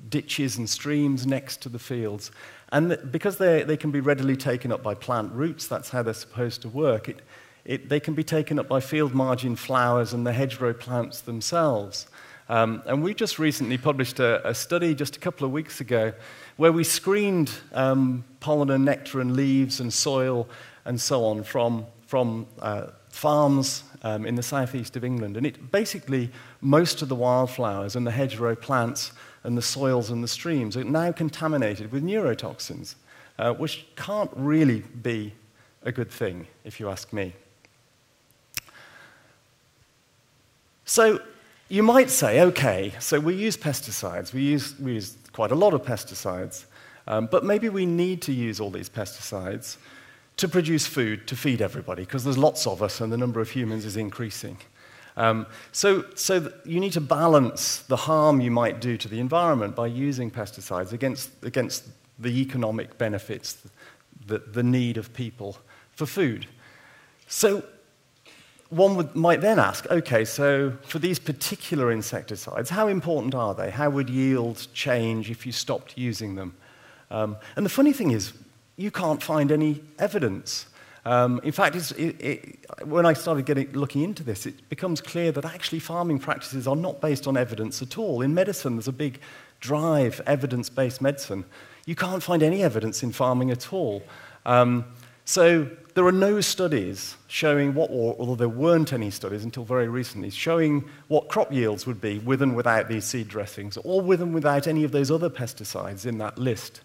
ditches 0.09 0.57
and 0.57 0.71
streams 0.71 1.27
next 1.27 1.61
to 1.65 1.69
the 1.69 1.79
fields. 1.79 2.31
And 2.73 2.99
because 3.13 3.37
they 3.37 3.63
they 3.63 3.77
can 3.77 3.91
be 3.91 4.01
readily 4.01 4.37
taken 4.37 4.73
up 4.73 4.83
by 4.83 4.95
plant 4.95 5.33
roots, 5.33 5.69
that's 5.69 5.91
how 5.91 6.03
they're 6.03 6.15
supposed 6.15 6.63
to 6.63 6.71
work, 6.71 7.11
it, 7.11 7.21
it, 7.67 7.91
they 7.91 8.01
can 8.01 8.15
be 8.15 8.25
taken 8.25 8.59
up 8.59 8.69
by 8.69 8.81
field 8.81 9.13
margin 9.13 9.55
flowers 9.55 10.15
and 10.15 10.27
the 10.27 10.33
hedgerow 10.33 10.73
plants 10.73 11.21
themselves. 11.21 12.07
Um, 12.51 12.83
and 12.87 13.03
we 13.03 13.13
just 13.13 13.39
recently 13.39 13.77
published 13.77 14.21
a, 14.21 14.49
a, 14.49 14.55
study 14.55 14.95
just 14.95 15.17
a 15.17 15.21
couple 15.21 15.45
of 15.45 15.53
weeks 15.53 15.83
ago 15.83 16.15
where 16.57 16.73
we 16.73 16.83
screened 16.83 17.51
um, 17.75 18.25
pollen 18.41 18.71
and 18.71 18.87
nectar 18.87 19.21
and 19.21 19.37
leaves 19.37 19.81
and 19.81 19.93
soil 19.93 20.49
and 20.87 20.99
so 20.99 21.27
on 21.27 21.43
from, 21.43 21.85
from 22.07 22.47
uh, 22.61 22.87
farms 23.11 23.83
um, 24.03 24.25
in 24.25 24.35
the 24.35 24.43
southeast 24.43 24.97
of 24.97 25.05
England. 25.05 25.37
And 25.37 25.45
it 25.45 25.71
basically, 25.71 26.31
most 26.63 27.03
of 27.03 27.11
the 27.11 27.15
wildflowers 27.15 27.97
and 27.97 28.07
the 28.07 28.11
hedgerow 28.11 28.55
plants 28.55 29.13
and 29.45 29.57
the 29.57 29.63
soils 29.63 30.09
and 30.09 30.25
the 30.25 30.29
streams 30.29 30.75
are 30.75 30.85
now 30.85 31.13
contaminated 31.13 31.93
with 31.93 32.03
neurotoxins, 32.03 32.95
uh, 33.39 33.53
which 33.53 33.87
can't 33.95 34.31
really 34.35 34.81
be 35.03 35.35
a 35.83 35.93
good 35.93 36.11
thing, 36.11 36.47
if 36.65 36.81
you 36.81 36.89
ask 36.89 37.13
me. 37.13 37.35
So 40.87 41.21
you 41.69 41.83
might 41.83 42.11
say, 42.11 42.41
okay, 42.41 42.95
so 42.99 43.21
we 43.21 43.35
use 43.35 43.57
pesticides, 43.57 44.33
we 44.33 44.43
use, 44.43 44.79
we 44.81 44.95
use 44.95 45.17
quite 45.33 45.51
a 45.51 45.55
lot 45.55 45.75
of 45.75 45.83
pesticides, 45.83 46.65
um, 47.07 47.27
but 47.31 47.45
maybe 47.45 47.69
we 47.69 47.85
need 47.85 48.23
to 48.23 48.33
use 48.33 48.61
all 48.61 48.71
these 48.71 48.89
pesticides 48.89 49.77
to 50.39 50.49
produce 50.49 50.87
food 50.87 51.27
to 51.27 51.37
feed 51.37 51.61
everybody, 51.61 52.05
because 52.05 52.25
there's 52.25 52.39
lots 52.39 52.67
of 52.67 52.83
us 52.83 53.01
and 53.01 53.13
the 53.13 53.17
number 53.17 53.41
of 53.41 53.51
humans 53.51 53.85
is 53.85 53.97
increasing. 53.97 54.57
Um, 55.17 55.47
so, 55.73 56.05
so 56.15 56.53
you 56.65 56.79
need 56.79 56.93
to 56.93 57.01
balance 57.01 57.81
the 57.81 57.97
harm 57.97 58.41
you 58.41 58.53
might 58.53 58.81
do 58.81 58.97
to 58.97 59.09
the 59.09 59.19
environment 59.19 59.75
by 59.75 59.89
using 59.89 60.31
pesticides 60.31 60.93
against, 60.93 61.31
against 61.43 61.85
the 62.19 62.41
economic 62.41 62.97
benefits, 62.99 63.59
the, 64.27 64.39
the 64.39 64.63
need 64.63 64.97
of 64.97 65.13
people 65.13 65.59
for 65.91 66.07
food. 66.07 66.47
So 67.27 67.65
one 68.71 68.97
would, 68.97 69.17
might 69.17 69.41
then 69.41 69.59
ask, 69.59 69.87
okay, 69.91 70.25
so 70.25 70.73
for 70.83 70.99
these 70.99 71.19
particular 71.19 71.91
insecticides, 71.91 72.71
how 72.71 72.89
important 72.89 73.35
are 73.35 73.55
they? 73.55 73.71
How 73.71 73.89
would 73.89 74.11
yield 74.11 74.67
change 74.75 75.31
if 75.31 75.47
you 75.47 75.53
stopped 75.53 75.97
using 75.97 76.35
them? 76.35 76.55
Um, 77.11 77.37
and 77.57 77.65
the 77.65 77.71
funny 77.71 77.93
thing 77.93 78.11
is, 78.11 78.33
you 78.77 78.91
can't 78.91 79.23
find 79.23 79.51
any 79.51 79.83
evidence. 79.99 80.67
Um, 81.05 81.41
in 81.43 81.53
fact, 81.53 81.75
it, 81.75 82.21
it, 82.21 82.59
when 82.85 83.07
I 83.07 83.15
started 83.15 83.47
getting, 83.47 83.73
looking 83.73 84.03
into 84.03 84.23
this, 84.23 84.45
it 84.45 84.69
becomes 84.69 85.01
clear 85.01 85.33
that 85.33 85.45
actually 85.45 85.79
farming 85.79 86.19
practices 86.19 86.69
are 86.69 86.77
not 86.77 87.01
based 87.01 87.27
on 87.27 87.37
evidence 87.37 87.81
at 87.81 87.97
all. 87.97 88.21
In 88.21 88.35
medicine, 88.35 88.77
there's 88.77 88.89
a 88.89 88.93
big 88.93 89.19
drive, 89.61 90.21
evidence 90.27 90.69
based 90.69 91.01
medicine. 91.01 91.45
You 91.87 91.95
can't 91.95 92.23
find 92.23 92.43
any 92.43 92.63
evidence 92.63 93.03
in 93.03 93.13
farming 93.13 93.51
at 93.51 93.73
all. 93.73 94.03
Um, 94.45 94.85
so 95.29 95.69
there 95.93 96.07
are 96.07 96.11
no 96.11 96.41
studies 96.41 97.15
showing 97.27 97.75
what, 97.75 97.91
or, 97.93 98.17
although 98.19 98.35
there 98.35 98.49
weren't 98.49 98.95
any 98.95 99.11
studies 99.11 99.45
until 99.45 99.63
very 99.63 99.87
recently, 99.87 100.31
showing 100.31 100.89
what 101.09 101.29
crop 101.29 101.53
yields 101.53 101.87
would 101.87 102.01
be 102.01 102.19
with 102.21 102.41
and 102.41 102.57
without 102.57 102.89
these 102.89 103.05
seed 103.05 103.29
dressings, 103.29 103.77
or 103.85 104.01
with 104.01 104.23
and 104.23 104.33
without 104.33 104.67
any 104.67 104.85
of 104.85 104.91
those 104.91 105.11
other 105.11 105.29
pesticides 105.29 106.07
in 106.07 106.17
that 106.17 106.39
list. 106.39 106.81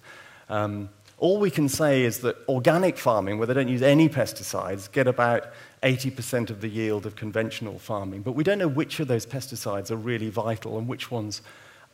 Um, 0.50 0.90
all 1.20 1.40
we 1.40 1.50
can 1.50 1.70
say 1.70 2.04
is 2.04 2.20
that 2.20 2.36
organic 2.50 2.98
farming, 2.98 3.38
where 3.38 3.48
they 3.48 3.54
don't 3.54 3.70
use 3.70 3.82
any 3.82 4.10
pesticides, 4.10 4.92
get 4.92 5.08
about 5.08 5.54
80% 5.82 6.50
of 6.50 6.60
the 6.60 6.68
yield 6.68 7.06
of 7.06 7.16
conventional 7.16 7.80
farming. 7.80 8.24
But 8.24 8.34
we 8.34 8.44
don't 8.44 8.60
know 8.60 8.68
which 8.68 9.00
of 9.00 9.08
those 9.08 9.26
pesticides 9.26 9.90
are 9.90 9.96
really 9.96 10.30
vital 10.30 10.78
and 10.78 10.86
which 10.86 11.10
ones 11.10 11.42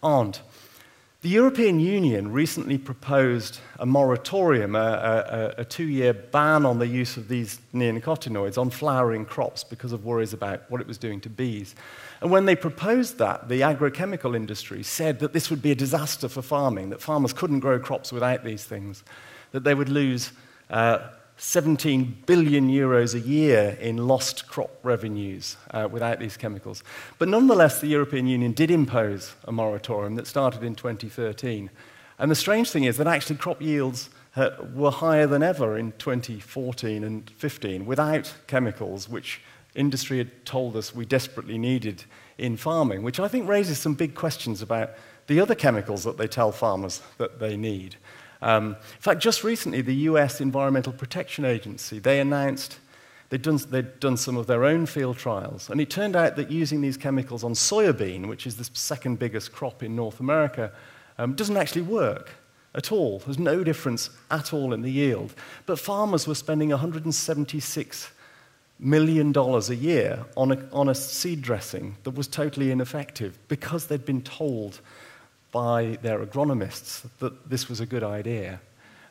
aren't. 0.02 0.42
The 1.22 1.28
European 1.28 1.82
Union 1.82 2.32
recently 2.32 2.78
proposed 2.78 3.60
a 3.78 3.86
moratorium, 3.86 4.74
a, 4.74 4.80
a, 5.58 5.62
a 5.62 5.66
two 5.66 5.84
year 5.84 6.14
ban 6.14 6.66
on 6.66 6.80
the 6.80 6.88
use 6.88 7.18
of 7.18 7.28
these 7.28 7.60
neonicotinoids 7.74 8.58
on 8.58 8.70
flowering 8.70 9.26
crops 9.26 9.66
because 9.66 9.92
of 9.92 10.06
worries 10.06 10.32
about 10.32 10.72
what 10.72 10.80
it 10.80 10.88
was 10.88 10.98
doing 10.98 11.20
to 11.20 11.30
bees. 11.30 11.76
And 12.22 12.32
when 12.32 12.46
they 12.46 12.56
proposed 12.56 13.18
that, 13.18 13.50
the 13.50 13.60
agrochemical 13.60 14.34
industry 14.34 14.82
said 14.82 15.20
that 15.20 15.34
this 15.34 15.50
would 15.50 15.62
be 15.62 15.72
a 15.72 15.76
disaster 15.76 16.30
for 16.30 16.42
farming, 16.42 16.90
that 16.92 17.02
farmers 17.02 17.34
couldn't 17.34 17.60
grow 17.60 17.80
crops 17.80 18.14
without 18.14 18.46
these 18.46 18.64
things, 18.64 19.04
that 19.52 19.66
they 19.66 19.76
would 19.76 19.90
lose 19.90 20.32
uh, 20.70 21.00
17 21.39 22.23
billion 22.25 22.69
euros 22.69 23.15
a 23.15 23.19
year 23.19 23.78
in 23.80 23.95
lost 24.08 24.47
crop 24.47 24.78
revenues 24.84 25.56
uh, 25.71 25.88
without 25.89 26.19
these 26.19 26.36
chemicals. 26.36 26.84
But 27.17 27.30
nonetheless, 27.30 27.80
the 27.80 27.88
European 27.88 28.28
Union 28.28 28.52
did 28.52 28.69
impose 28.69 29.36
a 29.45 29.52
moratorium 29.52 30.15
that 30.15 30.28
started 30.28 30.63
in 30.63 30.75
2013. 30.75 31.69
And 32.19 32.30
the 32.30 32.36
strange 32.36 32.71
thing 32.71 32.84
is 32.84 32.97
that 32.97 33.08
actually 33.08 33.38
crop 33.38 33.62
yields 33.62 34.10
uh, 34.36 34.49
were 34.73 34.91
higher 34.91 35.28
than 35.28 35.41
ever 35.41 35.78
in 35.78 35.93
2014 35.93 37.06
and 37.06 37.30
15 37.30 37.86
without 37.86 38.34
chemicals, 38.47 39.08
which 39.08 39.41
industry 39.75 40.17
had 40.17 40.45
told 40.45 40.75
us 40.75 40.93
we 40.93 41.06
desperately 41.06 41.58
needed 41.58 42.04
in 42.38 42.58
farming, 42.58 43.02
which 43.02 43.19
I 43.19 43.30
think 43.30 43.47
raises 43.47 43.80
some 43.80 43.93
big 43.93 44.13
questions 44.13 44.62
about 44.62 44.91
the 45.28 45.39
other 45.39 45.56
chemicals 45.56 46.04
that 46.04 46.17
they 46.17 46.28
tell 46.28 46.52
farmers 46.52 47.02
that 47.17 47.39
they 47.39 47.56
need. 47.56 47.95
Um, 48.41 48.67
in 48.67 49.02
fact, 49.02 49.21
just 49.21 49.43
recently, 49.43 49.82
the 49.82 49.95
US 49.95 50.41
Environmental 50.41 50.93
Protection 50.93 51.45
Agency, 51.45 51.99
they 51.99 52.19
announced 52.19 52.80
they'd 53.30 53.41
done, 53.41 53.58
they'd 53.69 53.99
done 53.99 54.17
some 54.17 54.38
of 54.38 54.47
their 54.47 54.63
own 54.63 54.86
field 54.86 55.17
trials, 55.17 55.69
and 55.69 55.82
it 55.82 55.89
turned 55.89 56.15
out 56.15 56.36
that 56.38 56.49
using 56.49 56.82
these 56.82 56.97
chemicals 56.97 57.43
on 57.43 57.54
soybean, 57.54 58.28
which 58.28 58.47
is 58.47 58.56
the 58.56 58.69
second 58.73 59.19
biggest 59.19 59.52
crop 59.52 59.84
in 59.84 59.95
North 59.95 60.19
America, 60.19 60.71
um, 61.17 61.34
doesn't 61.34 61.58
actually 61.58 61.82
work 61.82 62.32
at 62.75 62.91
all. 62.91 63.19
There's 63.19 63.39
no 63.39 63.63
difference 63.63 64.10
at 64.32 64.54
all 64.54 64.73
in 64.73 64.82
the 64.82 64.91
yield. 64.91 65.34
But 65.65 65.80
farmers 65.80 66.28
were 66.28 66.36
spending 66.36 66.69
176 66.69 68.12
million 68.82 69.34
dollars 69.34 69.69
a 69.69 69.75
year 69.75 70.25
on 70.38 70.54
a, 70.54 70.69
on 70.71 70.88
a 70.88 70.95
seed 70.95 71.41
dressing 71.41 71.97
that 72.04 72.12
was 72.12 72.28
totally 72.28 72.71
ineffective 72.71 73.38
because 73.49 73.88
they'd 73.88 74.06
been 74.06 74.21
told 74.21 74.80
by 75.52 75.98
their 76.02 76.20
agronomists 76.20 77.06
that 77.20 77.50
this 77.50 77.70
was 77.70 77.80
a 77.80 77.86
good 77.86 78.04
idea. 78.04 78.60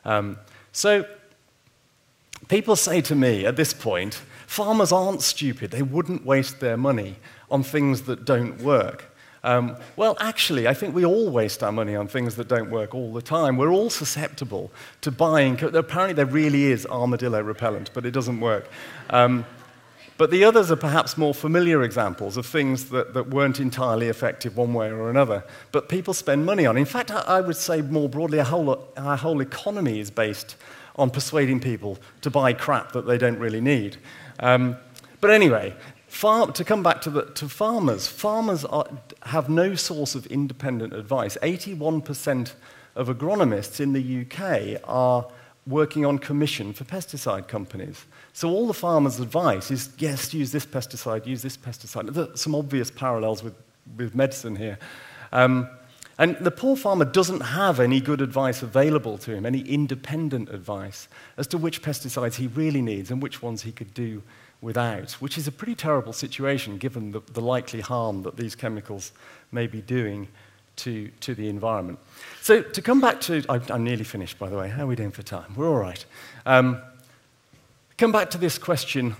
Um, 0.05 0.37
so 0.71 1.05
people 2.47 2.75
say 2.75 3.01
to 3.01 3.15
me 3.15 3.45
at 3.45 3.55
this 3.55 3.73
point, 3.73 4.21
farmers 4.47 4.91
aren't 4.91 5.21
stupid. 5.21 5.71
They 5.71 5.81
wouldn't 5.81 6.25
waste 6.25 6.59
their 6.59 6.77
money 6.77 7.17
on 7.51 7.63
things 7.63 8.03
that 8.03 8.25
don't 8.25 8.61
work. 8.61 9.05
Um, 9.43 9.77
well, 9.95 10.17
actually, 10.19 10.67
I 10.67 10.73
think 10.73 10.93
we 10.93 11.05
all 11.05 11.29
waste 11.29 11.63
our 11.63 11.71
money 11.71 11.95
on 11.95 12.07
things 12.07 12.35
that 12.35 12.49
don't 12.49 12.69
work 12.69 12.93
all 12.93 13.13
the 13.13 13.21
time. 13.21 13.55
We're 13.55 13.71
all 13.71 13.89
susceptible 13.89 14.69
to 15.01 15.11
buying. 15.11 15.61
Apparently, 15.63 16.13
there 16.13 16.25
really 16.25 16.65
is 16.65 16.85
armadillo 16.85 17.41
repellent, 17.41 17.91
but 17.93 18.05
it 18.05 18.11
doesn't 18.11 18.41
work. 18.41 18.69
Um, 19.09 19.45
but 20.19 20.31
the 20.31 20.43
others 20.43 20.69
are 20.69 20.75
perhaps 20.75 21.17
more 21.17 21.33
familiar 21.33 21.81
examples 21.81 22.35
of 22.35 22.45
things 22.45 22.89
that, 22.89 23.13
that 23.13 23.29
weren't 23.29 23.57
entirely 23.57 24.09
effective 24.09 24.57
one 24.57 24.73
way 24.73 24.89
or 24.89 25.09
another, 25.09 25.45
but 25.71 25.87
people 25.87 26.13
spend 26.13 26.45
money 26.45 26.65
on. 26.65 26.75
In 26.75 26.83
fact, 26.83 27.09
I, 27.09 27.21
I 27.21 27.39
would 27.39 27.55
say 27.55 27.81
more 27.81 28.09
broadly, 28.09 28.37
our 28.37 28.45
whole, 28.45 28.89
our 28.97 29.15
whole 29.15 29.39
economy 29.39 30.01
is 30.01 30.11
based 30.11 30.57
on 30.97 31.09
persuading 31.09 31.61
people 31.61 31.97
to 32.19 32.29
buy 32.29 32.51
crap 32.51 32.91
that 32.91 33.07
they 33.07 33.17
don't 33.17 33.39
really 33.39 33.61
need. 33.61 33.95
Um, 34.41 34.75
but 35.21 35.31
anyway, 35.31 35.73
to 36.11 36.63
come 36.65 36.83
back 36.83 36.99
to, 37.03 37.09
the, 37.09 37.25
to 37.35 37.47
farmers, 37.47 38.09
farmers 38.09 38.65
are, 38.65 38.87
have 39.21 39.47
no 39.47 39.73
source 39.73 40.15
of 40.15 40.25
independent 40.25 40.91
advice. 40.91 41.37
81% 41.41 42.55
of 42.97 43.07
agronomists 43.07 43.79
in 43.79 43.93
the 43.93 44.25
UK 44.25 44.81
are 44.83 45.25
working 45.67 46.05
on 46.05 46.19
commission 46.19 46.73
for 46.73 46.83
pesticide 46.83 47.47
companies. 47.47 48.05
So 48.33 48.49
all 48.49 48.67
the 48.67 48.73
farmer's 48.73 49.19
advice 49.19 49.71
is, 49.71 49.89
yes, 49.97 50.33
use 50.33 50.51
this 50.51 50.65
pesticide, 50.65 51.25
use 51.25 51.41
this 51.41 51.57
pesticide. 51.57 52.13
There's 52.13 52.39
some 52.39 52.55
obvious 52.55 52.89
parallels 52.89 53.43
with, 53.43 53.55
with 53.97 54.15
medicine 54.15 54.55
here. 54.55 54.79
Um, 55.31 55.69
and 56.17 56.35
the 56.37 56.51
poor 56.51 56.75
farmer 56.75 57.05
doesn't 57.05 57.39
have 57.39 57.79
any 57.79 58.01
good 58.01 58.19
advice 58.19 58.61
available 58.61 59.17
to 59.19 59.33
him, 59.33 59.45
any 59.45 59.61
independent 59.61 60.49
advice 60.49 61.07
as 61.37 61.47
to 61.47 61.57
which 61.57 61.81
pesticides 61.81 62.35
he 62.35 62.47
really 62.47 62.81
needs 62.81 63.09
and 63.09 63.23
which 63.23 63.41
ones 63.41 63.61
he 63.61 63.71
could 63.71 63.93
do 63.93 64.21
without, 64.59 65.11
which 65.13 65.37
is 65.37 65.47
a 65.47 65.51
pretty 65.51 65.75
terrible 65.75 66.11
situation 66.11 66.77
given 66.77 67.11
the, 67.11 67.21
the 67.31 67.39
likely 67.39 67.79
harm 67.79 68.23
that 68.23 68.35
these 68.35 68.53
chemicals 68.53 69.13
may 69.51 69.65
be 69.65 69.81
doing 69.81 70.27
to, 70.79 71.09
to 71.21 71.35
the 71.35 71.49
environment. 71.49 71.99
So 72.41 72.61
to 72.61 72.81
come 72.81 73.01
back 73.01 73.21
to, 73.21 73.43
I, 73.49 73.59
I'm 73.69 73.83
nearly 73.83 74.03
finished, 74.03 74.39
by 74.39 74.49
the 74.49 74.57
way. 74.57 74.69
How 74.69 74.83
are 74.83 74.87
we 74.87 74.95
doing 74.95 75.11
for 75.11 75.23
time? 75.23 75.53
We're 75.55 75.69
all 75.69 75.77
right. 75.77 76.03
Um, 76.45 76.81
come 77.97 78.11
back 78.11 78.29
to 78.31 78.37
this 78.37 78.57
question 78.57 79.15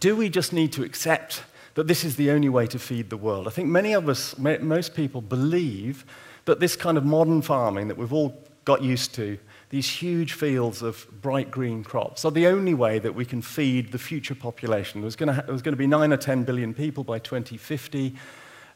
do 0.00 0.16
we 0.16 0.28
just 0.28 0.52
need 0.52 0.72
to 0.72 0.82
accept 0.82 1.44
that 1.74 1.86
this 1.86 2.04
is 2.04 2.16
the 2.16 2.30
only 2.30 2.48
way 2.48 2.66
to 2.66 2.78
feed 2.78 3.10
the 3.10 3.16
world? 3.16 3.46
I 3.46 3.50
think 3.50 3.68
many 3.68 3.92
of 3.92 4.08
us, 4.08 4.36
most 4.38 4.94
people, 4.94 5.20
believe 5.20 6.04
that 6.44 6.60
this 6.60 6.76
kind 6.76 6.98
of 6.98 7.04
modern 7.04 7.42
farming 7.42 7.88
that 7.88 7.96
we've 7.96 8.12
all 8.12 8.36
got 8.64 8.82
used 8.82 9.14
to, 9.14 9.38
these 9.70 9.88
huge 9.88 10.34
fields 10.34 10.82
of 10.82 11.06
bright 11.20 11.50
green 11.50 11.82
crops, 11.82 12.24
are 12.24 12.30
the 12.30 12.46
only 12.46 12.74
way 12.74 12.98
that 12.98 13.14
we 13.14 13.24
can 13.24 13.42
feed 13.42 13.92
the 13.92 13.98
future 13.98 14.34
population. 14.34 15.00
There's 15.00 15.16
going 15.16 15.34
to, 15.34 15.44
there's 15.46 15.62
going 15.62 15.72
to 15.72 15.76
be 15.76 15.86
9 15.86 16.12
or 16.12 16.16
10 16.16 16.44
billion 16.44 16.74
people 16.74 17.02
by 17.02 17.18
2050. 17.18 18.14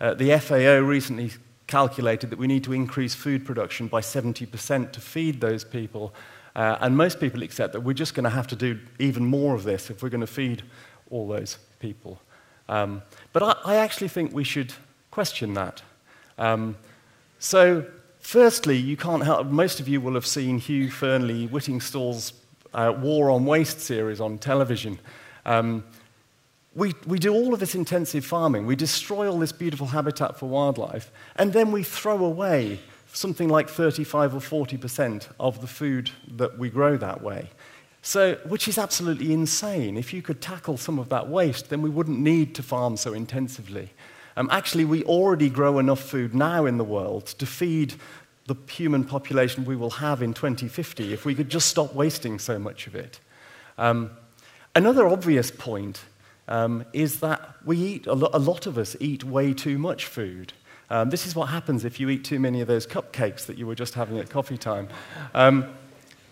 Uh, 0.00 0.14
the 0.14 0.38
FAO 0.38 0.78
recently 0.78 1.32
calculated 1.66 2.30
that 2.30 2.38
we 2.38 2.46
need 2.46 2.64
to 2.64 2.72
increase 2.72 3.14
food 3.14 3.44
production 3.44 3.88
by 3.88 4.00
70% 4.00 4.92
to 4.92 5.00
feed 5.00 5.40
those 5.40 5.64
people. 5.64 6.14
Uh, 6.56 6.76
and 6.80 6.96
most 6.96 7.20
people 7.20 7.42
accept 7.42 7.72
that 7.72 7.80
we're 7.80 7.92
just 7.92 8.14
going 8.14 8.24
to 8.24 8.30
have 8.30 8.46
to 8.48 8.56
do 8.56 8.80
even 8.98 9.24
more 9.24 9.54
of 9.54 9.64
this 9.64 9.90
if 9.90 10.02
we're 10.02 10.08
going 10.08 10.20
to 10.20 10.26
feed 10.26 10.62
all 11.10 11.28
those 11.28 11.58
people. 11.78 12.20
Um, 12.68 13.02
but 13.32 13.42
I, 13.42 13.54
I, 13.64 13.76
actually 13.76 14.08
think 14.08 14.32
we 14.32 14.44
should 14.44 14.74
question 15.10 15.54
that. 15.54 15.82
Um, 16.36 16.76
so, 17.38 17.86
firstly, 18.20 18.76
you 18.76 18.96
can't 18.96 19.24
help, 19.24 19.46
most 19.46 19.80
of 19.80 19.88
you 19.88 20.00
will 20.00 20.14
have 20.14 20.26
seen 20.26 20.58
Hugh 20.58 20.88
Fearnley 20.88 21.48
Whittingstall's 21.48 22.34
uh, 22.74 22.92
War 22.98 23.30
on 23.30 23.46
Waste 23.46 23.80
series 23.80 24.20
on 24.20 24.38
television. 24.38 24.98
Um, 25.46 25.84
we, 26.78 26.94
we 27.08 27.18
do 27.18 27.34
all 27.34 27.52
of 27.52 27.58
this 27.58 27.74
intensive 27.74 28.24
farming, 28.24 28.64
we 28.64 28.76
destroy 28.76 29.28
all 29.28 29.38
this 29.38 29.50
beautiful 29.50 29.88
habitat 29.88 30.38
for 30.38 30.48
wildlife, 30.48 31.10
and 31.34 31.52
then 31.52 31.72
we 31.72 31.82
throw 31.82 32.24
away 32.24 32.78
something 33.12 33.48
like 33.48 33.68
35 33.68 34.36
or 34.36 34.66
40% 34.66 35.26
of 35.40 35.60
the 35.60 35.66
food 35.66 36.10
that 36.36 36.56
we 36.56 36.70
grow 36.70 36.96
that 36.96 37.20
way. 37.20 37.50
So, 38.00 38.36
which 38.46 38.68
is 38.68 38.78
absolutely 38.78 39.32
insane. 39.32 39.96
If 39.96 40.12
you 40.12 40.22
could 40.22 40.40
tackle 40.40 40.76
some 40.76 41.00
of 41.00 41.08
that 41.08 41.28
waste, 41.28 41.68
then 41.68 41.82
we 41.82 41.90
wouldn't 41.90 42.20
need 42.20 42.54
to 42.54 42.62
farm 42.62 42.96
so 42.96 43.12
intensively. 43.12 43.90
Um, 44.36 44.48
actually, 44.52 44.84
we 44.84 45.02
already 45.02 45.50
grow 45.50 45.80
enough 45.80 46.00
food 46.00 46.32
now 46.32 46.64
in 46.64 46.78
the 46.78 46.84
world 46.84 47.26
to 47.26 47.44
feed 47.44 47.94
the 48.46 48.54
human 48.70 49.02
population 49.02 49.64
we 49.64 49.74
will 49.74 49.90
have 49.90 50.22
in 50.22 50.32
2050 50.32 51.12
if 51.12 51.24
we 51.24 51.34
could 51.34 51.48
just 51.48 51.68
stop 51.68 51.92
wasting 51.92 52.38
so 52.38 52.56
much 52.56 52.86
of 52.86 52.94
it. 52.94 53.18
Um, 53.78 54.10
another 54.76 55.08
obvious 55.08 55.50
point 55.50 56.02
um, 56.48 56.84
is 56.92 57.20
that 57.20 57.56
we 57.64 57.76
eat, 57.76 58.06
a, 58.06 58.14
lo- 58.14 58.30
a, 58.32 58.38
lot 58.38 58.66
of 58.66 58.78
us 58.78 58.96
eat 58.98 59.22
way 59.22 59.52
too 59.52 59.78
much 59.78 60.06
food. 60.06 60.52
Um, 60.90 61.10
this 61.10 61.26
is 61.26 61.36
what 61.36 61.46
happens 61.46 61.84
if 61.84 62.00
you 62.00 62.08
eat 62.08 62.24
too 62.24 62.40
many 62.40 62.60
of 62.60 62.66
those 62.66 62.86
cupcakes 62.86 63.46
that 63.46 63.58
you 63.58 63.66
were 63.66 63.74
just 63.74 63.94
having 63.94 64.18
at 64.18 64.30
coffee 64.30 64.56
time. 64.56 64.88
Um, 65.34 65.66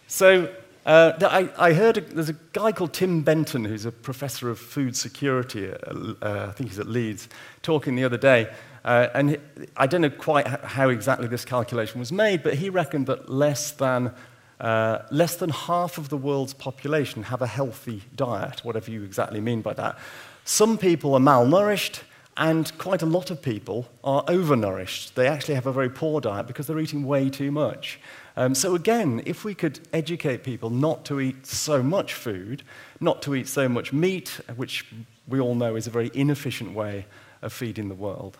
so, 0.08 0.52
uh, 0.86 1.12
I, 1.20 1.50
I, 1.58 1.72
heard 1.72 1.98
a, 1.98 2.00
there's 2.00 2.28
a 2.28 2.36
guy 2.52 2.72
called 2.72 2.92
Tim 2.92 3.22
Benton, 3.22 3.64
who's 3.64 3.84
a 3.84 3.92
professor 3.92 4.48
of 4.48 4.58
food 4.58 4.96
security, 4.96 5.66
at, 5.66 5.88
uh, 5.88 6.46
I 6.48 6.52
think 6.52 6.70
he's 6.70 6.78
at 6.78 6.86
Leeds, 6.86 7.28
talking 7.62 7.96
the 7.96 8.04
other 8.04 8.16
day. 8.16 8.48
Uh, 8.84 9.08
and 9.14 9.30
he, 9.30 9.36
I 9.76 9.88
don't 9.88 10.00
know 10.00 10.10
quite 10.10 10.46
how 10.46 10.88
exactly 10.88 11.26
this 11.26 11.44
calculation 11.44 11.98
was 11.98 12.12
made, 12.12 12.44
but 12.44 12.54
he 12.54 12.70
reckoned 12.70 13.08
that 13.08 13.28
less 13.28 13.72
than, 13.72 14.12
uh, 14.60 15.00
less 15.10 15.36
than 15.36 15.50
half 15.50 15.98
of 15.98 16.08
the 16.08 16.16
world's 16.16 16.54
population 16.54 17.24
have 17.24 17.42
a 17.42 17.46
healthy 17.46 18.02
diet, 18.14 18.64
whatever 18.64 18.90
you 18.90 19.02
exactly 19.02 19.40
mean 19.40 19.62
by 19.62 19.74
that. 19.74 19.98
Some 20.44 20.78
people 20.78 21.14
are 21.14 21.20
malnourished, 21.20 22.00
and 22.36 22.70
quite 22.78 23.02
a 23.02 23.06
lot 23.06 23.30
of 23.30 23.40
people 23.40 23.88
are 24.04 24.22
overnourished. 24.24 25.14
They 25.14 25.26
actually 25.26 25.54
have 25.54 25.66
a 25.66 25.72
very 25.72 25.88
poor 25.88 26.20
diet 26.20 26.46
because 26.46 26.66
they're 26.66 26.78
eating 26.78 27.04
way 27.04 27.30
too 27.30 27.50
much. 27.50 27.98
Um, 28.36 28.54
so, 28.54 28.74
again, 28.74 29.22
if 29.24 29.44
we 29.44 29.54
could 29.54 29.80
educate 29.92 30.44
people 30.44 30.68
not 30.68 31.04
to 31.06 31.20
eat 31.20 31.46
so 31.46 31.82
much 31.82 32.12
food, 32.12 32.62
not 33.00 33.22
to 33.22 33.34
eat 33.34 33.48
so 33.48 33.68
much 33.68 33.92
meat, 33.92 34.40
which 34.56 34.84
we 35.26 35.40
all 35.40 35.54
know 35.54 35.76
is 35.76 35.86
a 35.86 35.90
very 35.90 36.10
inefficient 36.12 36.74
way 36.74 37.06
of 37.40 37.52
feeding 37.52 37.88
the 37.88 37.94
world, 37.94 38.36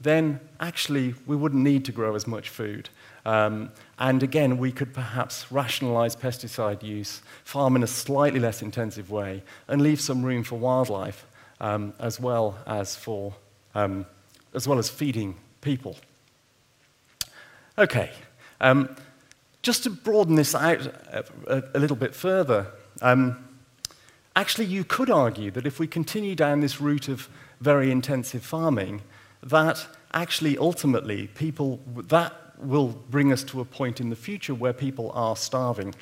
then 0.00 0.40
actually 0.60 1.14
we 1.26 1.36
wouldn't 1.36 1.62
need 1.62 1.84
to 1.84 1.92
grow 1.92 2.14
as 2.14 2.26
much 2.26 2.48
food. 2.48 2.88
Um, 3.26 3.70
and 4.00 4.22
again, 4.22 4.56
we 4.56 4.72
could 4.72 4.94
perhaps 4.94 5.52
rationalize 5.52 6.16
pesticide 6.16 6.82
use, 6.82 7.20
farm 7.44 7.76
in 7.76 7.82
a 7.82 7.86
slightly 7.86 8.40
less 8.40 8.62
intensive 8.62 9.10
way, 9.10 9.42
and 9.68 9.82
leave 9.82 10.00
some 10.00 10.22
room 10.22 10.42
for 10.42 10.58
wildlife 10.58 11.26
um, 11.60 11.92
as, 12.00 12.18
well 12.18 12.56
as 12.66 12.96
for, 12.96 13.34
um, 13.74 14.06
as 14.54 14.66
well 14.66 14.78
as 14.78 14.88
feeding 14.88 15.36
people. 15.60 15.96
Okay. 17.76 18.10
Um, 18.62 18.96
just 19.62 19.82
to 19.82 19.90
broaden 19.90 20.34
this 20.34 20.54
out 20.54 20.86
a, 20.86 21.62
a 21.74 21.78
little 21.78 21.96
bit 21.96 22.14
further, 22.14 22.68
um, 23.02 23.46
actually, 24.34 24.64
you 24.64 24.82
could 24.82 25.10
argue 25.10 25.50
that 25.50 25.66
if 25.66 25.78
we 25.78 25.86
continue 25.86 26.34
down 26.34 26.60
this 26.60 26.80
route 26.80 27.08
of 27.08 27.28
very 27.60 27.90
intensive 27.90 28.42
farming, 28.42 29.02
that 29.42 29.86
actually 30.14 30.56
ultimately 30.56 31.26
people 31.26 31.80
that 32.08 32.34
will 32.62 32.88
bring 33.10 33.32
us 33.32 33.42
to 33.44 33.60
a 33.60 33.64
point 33.64 34.00
in 34.00 34.10
the 34.10 34.16
future 34.16 34.54
where 34.54 34.72
people 34.72 35.10
are 35.12 35.36
starving. 35.36 35.94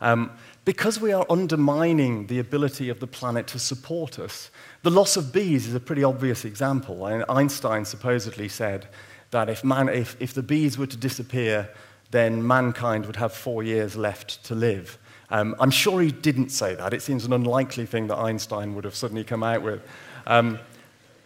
Um, 0.00 0.32
because 0.64 1.00
we 1.00 1.12
are 1.12 1.24
undermining 1.30 2.26
the 2.26 2.38
ability 2.38 2.88
of 2.88 3.00
the 3.00 3.06
planet 3.06 3.46
to 3.48 3.58
support 3.58 4.18
us, 4.18 4.50
the 4.82 4.90
loss 4.90 5.16
of 5.16 5.32
bees 5.32 5.66
is 5.66 5.74
a 5.74 5.80
pretty 5.80 6.04
obvious 6.04 6.44
example. 6.44 7.06
And 7.06 7.24
Einstein 7.28 7.84
supposedly 7.84 8.48
said 8.48 8.88
that 9.30 9.48
if, 9.48 9.64
man, 9.64 9.88
if, 9.88 10.16
if 10.20 10.34
the 10.34 10.42
bees 10.42 10.76
were 10.76 10.86
to 10.86 10.96
disappear, 10.96 11.70
then 12.10 12.46
mankind 12.46 13.06
would 13.06 13.16
have 13.16 13.32
four 13.32 13.62
years 13.62 13.96
left 13.96 14.44
to 14.44 14.54
live. 14.54 14.98
Um, 15.30 15.56
I'm 15.58 15.70
sure 15.70 16.00
he 16.00 16.12
didn't 16.12 16.50
say 16.50 16.74
that. 16.74 16.94
It 16.94 17.02
seems 17.02 17.24
an 17.24 17.32
unlikely 17.32 17.86
thing 17.86 18.06
that 18.08 18.16
Einstein 18.16 18.74
would 18.74 18.84
have 18.84 18.94
suddenly 18.94 19.24
come 19.24 19.42
out 19.42 19.62
with. 19.62 19.82
Um, 20.26 20.58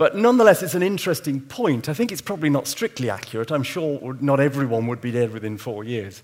but 0.01 0.17
nonetheless, 0.17 0.63
it's 0.63 0.73
an 0.73 0.83
interesting 0.83 1.43
point. 1.43 1.87
I 1.87 1.93
think 1.93 2.11
it's 2.11 2.23
probably 2.23 2.49
not 2.49 2.67
strictly 2.67 3.11
accurate. 3.11 3.51
I'm 3.51 3.63
sure 3.63 4.17
not 4.19 4.41
everyone 4.41 4.87
would 4.87 5.03
be 5.03 5.11
dead 5.11 5.31
within 5.31 5.59
four 5.59 5.85
years. 5.85 6.23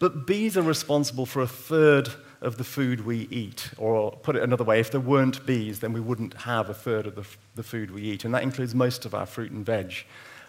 But 0.00 0.26
bees 0.26 0.56
are 0.56 0.62
responsible 0.62 1.24
for 1.24 1.40
a 1.40 1.46
third 1.46 2.08
of 2.40 2.56
the 2.58 2.64
food 2.64 3.06
we 3.06 3.28
eat. 3.30 3.70
Or 3.78 4.10
put 4.10 4.34
it 4.34 4.42
another 4.42 4.64
way, 4.64 4.80
if 4.80 4.90
there 4.90 5.00
weren't 5.00 5.46
bees, 5.46 5.78
then 5.78 5.92
we 5.92 6.00
wouldn't 6.00 6.34
have 6.34 6.68
a 6.68 6.74
third 6.74 7.06
of 7.06 7.14
the, 7.14 7.24
the 7.54 7.62
food 7.62 7.92
we 7.92 8.02
eat. 8.02 8.24
And 8.24 8.34
that 8.34 8.42
includes 8.42 8.74
most 8.74 9.04
of 9.04 9.14
our 9.14 9.24
fruit 9.24 9.52
and 9.52 9.64
veg. 9.64 9.94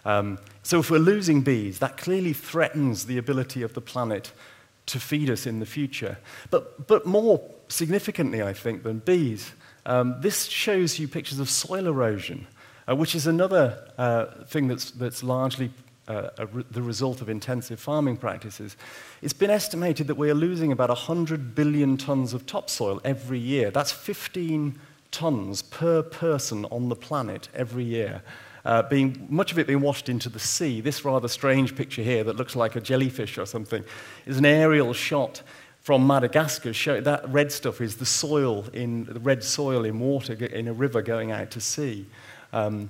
Um, 0.04 0.40
so 0.64 0.80
if 0.80 0.90
we're 0.90 0.98
losing 0.98 1.42
bees, 1.42 1.78
that 1.78 1.98
clearly 1.98 2.34
threatens 2.34 3.06
the 3.06 3.20
ability 3.20 3.62
of 3.62 3.76
the 3.76 3.82
planet 3.82 4.32
to 4.88 5.00
feed 5.00 5.30
us 5.30 5.46
in 5.46 5.60
the 5.60 5.68
future. 5.68 6.18
But, 6.50 6.88
but 6.88 7.06
more 7.06 7.40
significantly, 7.68 8.42
I 8.42 8.54
think, 8.54 8.82
than 8.82 8.98
bees, 8.98 9.52
um, 9.86 10.16
this 10.22 10.46
shows 10.46 10.98
you 10.98 11.08
pictures 11.08 11.40
of 11.40 11.52
soil 11.52 11.86
erosion, 11.86 12.48
uh, 12.88 12.96
which 12.96 13.16
is 13.16 13.28
another 13.28 13.92
uh, 13.98 14.26
thing 14.46 14.68
that's, 14.68 14.92
that's 14.92 15.24
largely 15.24 15.72
uh, 16.08 16.30
re- 16.52 16.66
the 16.72 16.82
result 16.82 17.22
of 17.22 17.30
intensive 17.30 17.80
farming 17.80 18.18
practices. 18.18 18.76
It's 19.22 19.34
been 19.34 19.50
estimated 19.50 20.08
that 20.08 20.16
we 20.16 20.30
are 20.30 20.36
losing 20.36 20.72
about 20.72 20.90
100 20.90 21.56
billion 21.56 21.98
tons 21.98 22.34
of 22.34 22.46
topsoil 22.46 23.00
every 23.04 23.40
year. 23.40 23.72
That's 23.72 23.92
15 23.92 24.80
tons 25.12 25.62
per 25.62 26.02
person 26.02 26.66
on 26.66 26.90
the 26.90 26.96
planet 26.96 27.48
every 27.54 27.84
year 27.84 28.22
uh, 28.66 28.84
being, 28.84 29.26
much 29.30 29.52
of 29.52 29.60
it 29.60 29.68
being 29.68 29.82
washed 29.82 30.10
into 30.10 30.30
the 30.30 30.40
sea. 30.40 30.82
This 30.82 31.04
rather 31.04 31.28
strange 31.28 31.76
picture 31.76 32.02
here 32.02 32.24
that 32.24 32.36
looks 32.36 32.56
like 32.56 32.76
a 32.76 32.82
jellyfish 32.82 33.38
or 33.38 33.46
something 33.46 33.84
is 34.26 34.38
an 34.38 34.46
aerial 34.46 34.94
shot 34.94 35.42
from 35.82 36.08
Madagascar. 36.08 36.72
Show, 36.72 37.02
that 37.02 37.28
red 37.30 37.52
stuff 37.52 37.82
is 37.82 37.98
the 37.98 38.06
soil 38.06 38.66
in 38.74 39.06
the 39.06 39.20
red 39.20 39.44
soil 39.44 39.84
in 39.84 40.00
water 40.00 40.34
in 40.34 40.68
a 40.68 40.74
river 40.74 41.02
going 41.02 41.32
out 41.32 41.52
to 41.52 41.62
sea. 41.62 42.06
Um, 42.54 42.90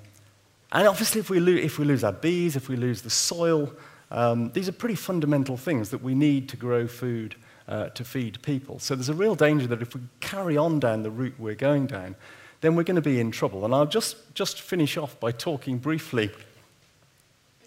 and 0.72 0.88
obviously, 0.88 1.22
if 1.22 1.30
we, 1.30 1.40
lo- 1.40 1.54
if 1.54 1.80
we 1.80 1.86
lose 1.86 2.04
our 2.04 2.12
bees, 2.12 2.56
if 2.56 2.70
we 2.70 2.76
lose 2.76 3.02
the 3.02 3.10
soil, 3.10 3.74
um, 4.12 4.52
these 4.52 4.70
are 4.70 4.74
pretty 4.74 4.96
fundamental 4.96 5.58
things 5.58 5.90
that 5.90 6.04
we 6.04 6.14
need 6.14 6.50
to 6.50 6.58
grow 6.58 6.88
food 6.88 7.36
uh, 7.68 7.90
to 7.90 8.04
feed 8.04 8.42
people. 8.42 8.78
So 8.80 8.96
there's 8.96 9.10
a 9.10 9.14
real 9.14 9.36
danger 9.36 9.68
that 9.68 9.82
if 9.82 9.96
we 9.96 10.02
carry 10.20 10.58
on 10.58 10.80
down 10.80 11.04
the 11.04 11.10
route 11.10 11.36
we're 11.40 11.56
going 11.56 11.88
down, 11.88 12.16
then 12.62 12.76
we're 12.76 12.84
going 12.84 12.96
to 12.96 13.02
be 13.02 13.20
in 13.20 13.32
trouble. 13.32 13.66
And 13.66 13.74
I'll 13.74 13.86
just, 13.86 14.36
just 14.36 14.62
finish 14.62 14.98
off 14.98 15.20
by 15.20 15.32
talking 15.32 15.78
briefly, 15.78 16.30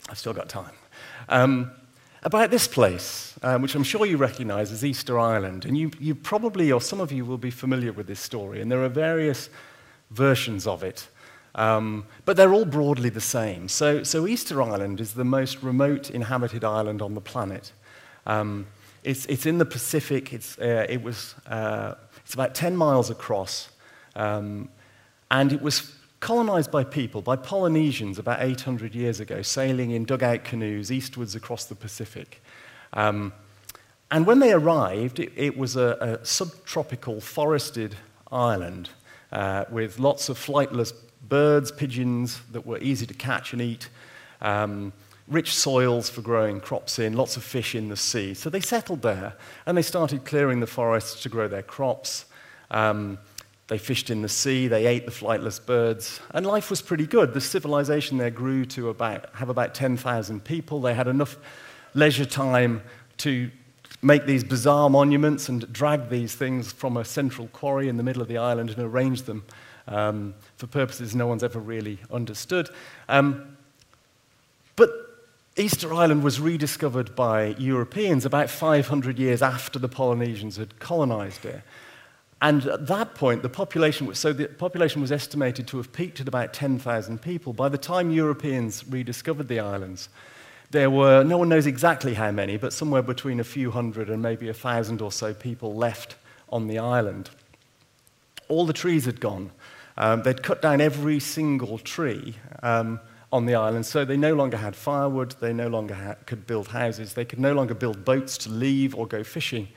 I've 0.09 0.19
still 0.19 0.33
got 0.33 0.49
time, 0.49 0.75
um, 1.29 1.71
about 2.23 2.51
this 2.51 2.67
place, 2.67 3.35
um, 3.43 3.63
which 3.63 3.75
I'm 3.75 3.85
sure 3.85 4.05
you 4.07 4.17
recognize 4.17 4.73
as 4.73 4.85
Easter 4.85 5.19
Island. 5.19 5.65
And 5.65 5.77
you, 5.77 5.91
you 6.01 6.15
probably, 6.15 6.73
or 6.73 6.81
some 6.81 7.01
of 7.01 7.13
you, 7.13 7.25
will 7.25 7.39
be 7.39 7.51
familiar 7.51 7.93
with 7.93 8.07
this 8.07 8.21
story. 8.21 8.61
And 8.61 8.71
there 8.71 8.83
are 8.85 8.89
various 8.89 9.49
versions 10.11 10.67
of 10.67 10.83
it. 10.83 11.09
Um, 11.57 12.05
but 12.27 12.37
they're 12.37 12.53
all 12.53 12.67
broadly 12.67 13.09
the 13.09 13.21
same. 13.21 13.69
So, 13.69 14.03
so, 14.03 14.27
Easter 14.27 14.63
Island 14.63 15.01
is 15.01 15.15
the 15.15 15.25
most 15.25 15.63
remote 15.63 16.11
inhabited 16.11 16.65
island 16.65 17.01
on 17.01 17.15
the 17.15 17.21
planet. 17.21 17.73
Um, 18.27 18.67
it's, 19.03 19.25
it's, 19.27 19.47
in 19.47 19.57
the 19.57 19.65
Pacific. 19.65 20.35
It's, 20.35 20.59
uh, 20.59 20.87
it 20.89 21.03
was, 21.03 21.35
uh, 21.47 21.95
it's 22.25 22.35
about 22.35 22.55
10 22.55 22.77
miles 22.77 23.09
across. 23.09 23.71
Um, 24.15 24.69
and 25.31 25.51
it 25.53 25.63
was 25.63 25.95
colonized 26.21 26.71
by 26.71 26.85
people, 26.85 27.23
by 27.23 27.37
Polynesians 27.37 28.19
about 28.19 28.43
800 28.43 28.95
years 28.95 29.19
ago, 29.21 29.41
sailing 29.41 29.93
in 29.93 30.05
dugout 30.05 30.45
canoes 30.45 30.93
eastwards 30.93 31.35
across 31.35 31.65
the 31.65 31.75
Pacific. 31.75 32.43
Um, 32.93 33.33
and 34.11 34.27
when 34.27 34.41
they 34.41 34.53
arrived, 34.53 35.21
it, 35.21 35.33
it 35.37 35.57
was 35.57 35.77
a, 35.77 36.19
a, 36.21 36.25
subtropical 36.25 37.21
forested 37.21 37.97
island 38.31 38.91
uh, 39.33 39.65
with 39.71 39.99
lots 39.99 40.29
of 40.29 40.39
flightless 40.39 40.93
birds, 41.29 41.71
pigeons 41.71 42.41
that 42.53 42.67
were 42.67 42.79
easy 42.79 43.07
to 43.07 43.15
catch 43.15 43.53
and 43.53 43.63
eat, 43.63 43.89
um, 44.41 44.93
rich 45.29 45.55
soils 45.55 46.09
for 46.09 46.23
growing 46.23 46.61
crops 46.61 46.99
in, 46.99 47.15
lots 47.15 47.37
of 47.37 47.43
fish 47.43 47.75
in 47.75 47.89
the 47.89 47.97
sea. 47.97 48.35
So 48.35 48.51
they 48.51 48.61
settled 48.61 49.03
there 49.03 49.35
and 49.67 49.77
they 49.77 49.83
started 49.83 50.25
clearing 50.25 50.61
the 50.61 50.67
forests 50.67 51.23
to 51.23 51.29
grow 51.29 51.49
their 51.49 51.63
crops. 51.63 52.27
Um, 52.71 53.19
they 53.69 53.79
fished 53.79 54.11
in 54.11 54.23
the 54.23 54.29
sea, 54.29 54.69
they 54.69 54.87
ate 54.87 55.07
the 55.07 55.13
flightless 55.13 55.65
birds, 55.65 56.21
and 56.31 56.47
life 56.47 56.71
was 56.71 56.81
pretty 56.81 57.07
good. 57.07 57.35
The 57.35 57.41
civilization 57.41 58.17
there 58.17 58.31
grew 58.31 58.65
to 58.67 58.91
about, 58.91 59.35
have 59.35 59.49
about 59.49 59.75
10,000 59.75 60.45
people. 60.45 60.81
They 60.81 60.95
had 60.95 61.09
enough 61.09 61.37
leisure 61.95 62.25
time 62.25 62.83
to 63.19 63.51
make 64.03 64.27
these 64.27 64.45
bizarre 64.45 64.89
monuments 64.89 65.49
and 65.49 65.73
drag 65.73 66.11
these 66.11 66.35
things 66.35 66.71
from 66.71 66.97
a 66.97 67.05
central 67.05 67.49
quarry 67.49 67.89
in 67.89 67.97
the 67.97 68.05
middle 68.05 68.23
of 68.23 68.29
the 68.29 68.39
island 68.39 68.71
and 68.71 68.79
arrange 68.79 69.23
them 69.23 69.43
um, 69.89 70.35
for 70.57 70.67
purposes 70.67 71.15
no 71.15 71.27
one's 71.27 71.43
ever 71.43 71.59
really 71.59 71.99
understood. 72.11 72.69
Um, 73.09 73.57
but 74.75 74.91
Easter 75.57 75.93
Island 75.95 76.23
was 76.23 76.41
rediscovered 76.41 77.17
by 77.17 77.55
Europeans 77.59 78.25
about 78.25 78.51
500 78.51 79.19
years 79.19 79.43
after 79.43 79.79
the 79.79 79.89
Polynesians 79.89 80.57
had 80.57 80.79
colonized 80.79 81.45
it. 81.45 81.63
And 82.43 82.67
at 82.67 82.87
that 82.89 83.15
point, 83.15 83.43
the 83.43 83.49
population 83.49 84.07
was, 84.07 84.19
so 84.19 84.33
the 84.33 84.49
population 84.49 85.01
was 85.01 85.11
estimated 85.11 85.67
to 85.69 85.79
have 85.79 85.93
peaked 85.93 86.21
at 86.21 86.29
about 86.29 86.53
10,000 86.53 87.23
people. 87.23 87.55
By 87.55 87.71
the 87.71 87.79
time 87.79 88.11
Europeans 88.11 88.87
rediscovered 88.87 89.49
the 89.49 89.61
islands, 89.61 90.11
there 90.71 90.91
were, 90.91 91.25
no 91.25 91.39
one 91.39 91.49
knows 91.49 91.67
exactly 91.67 92.13
how 92.15 92.31
many, 92.31 92.59
but 92.59 92.75
somewhere 92.75 93.01
between 93.01 93.41
a 93.41 93.45
few 93.45 93.71
hundred 93.71 94.11
and 94.11 94.21
maybe 94.21 94.49
a 94.49 94.55
thousand 94.55 95.01
or 95.01 95.11
so 95.11 95.33
people 95.33 95.75
left 95.75 96.17
on 96.51 96.67
the 96.67 96.79
island. 96.79 97.31
All 98.49 98.67
the 98.67 98.73
trees 98.75 99.07
had 99.07 99.21
gone. 99.21 99.51
Um, 99.99 100.23
they'd 100.23 100.43
cut 100.43 100.61
down 100.61 100.81
every 100.81 101.21
single 101.21 101.79
tree 101.79 102.35
um, 102.63 103.01
on 103.33 103.47
the 103.47 103.55
island, 103.55 103.87
so 103.87 104.05
they 104.05 104.17
no 104.17 104.35
longer 104.35 104.57
had 104.57 104.77
firewood, 104.77 105.35
they 105.41 105.53
no 105.53 105.69
longer 105.69 106.17
could 106.27 106.47
build 106.47 106.69
houses, 106.69 107.15
they 107.15 107.25
could 107.25 107.41
no 107.41 107.55
longer 107.55 107.75
build 107.75 108.05
boats 108.05 108.39
to 108.39 108.51
leave 108.51 108.95
or 108.95 109.07
go 109.07 109.25
fishing. 109.25 109.69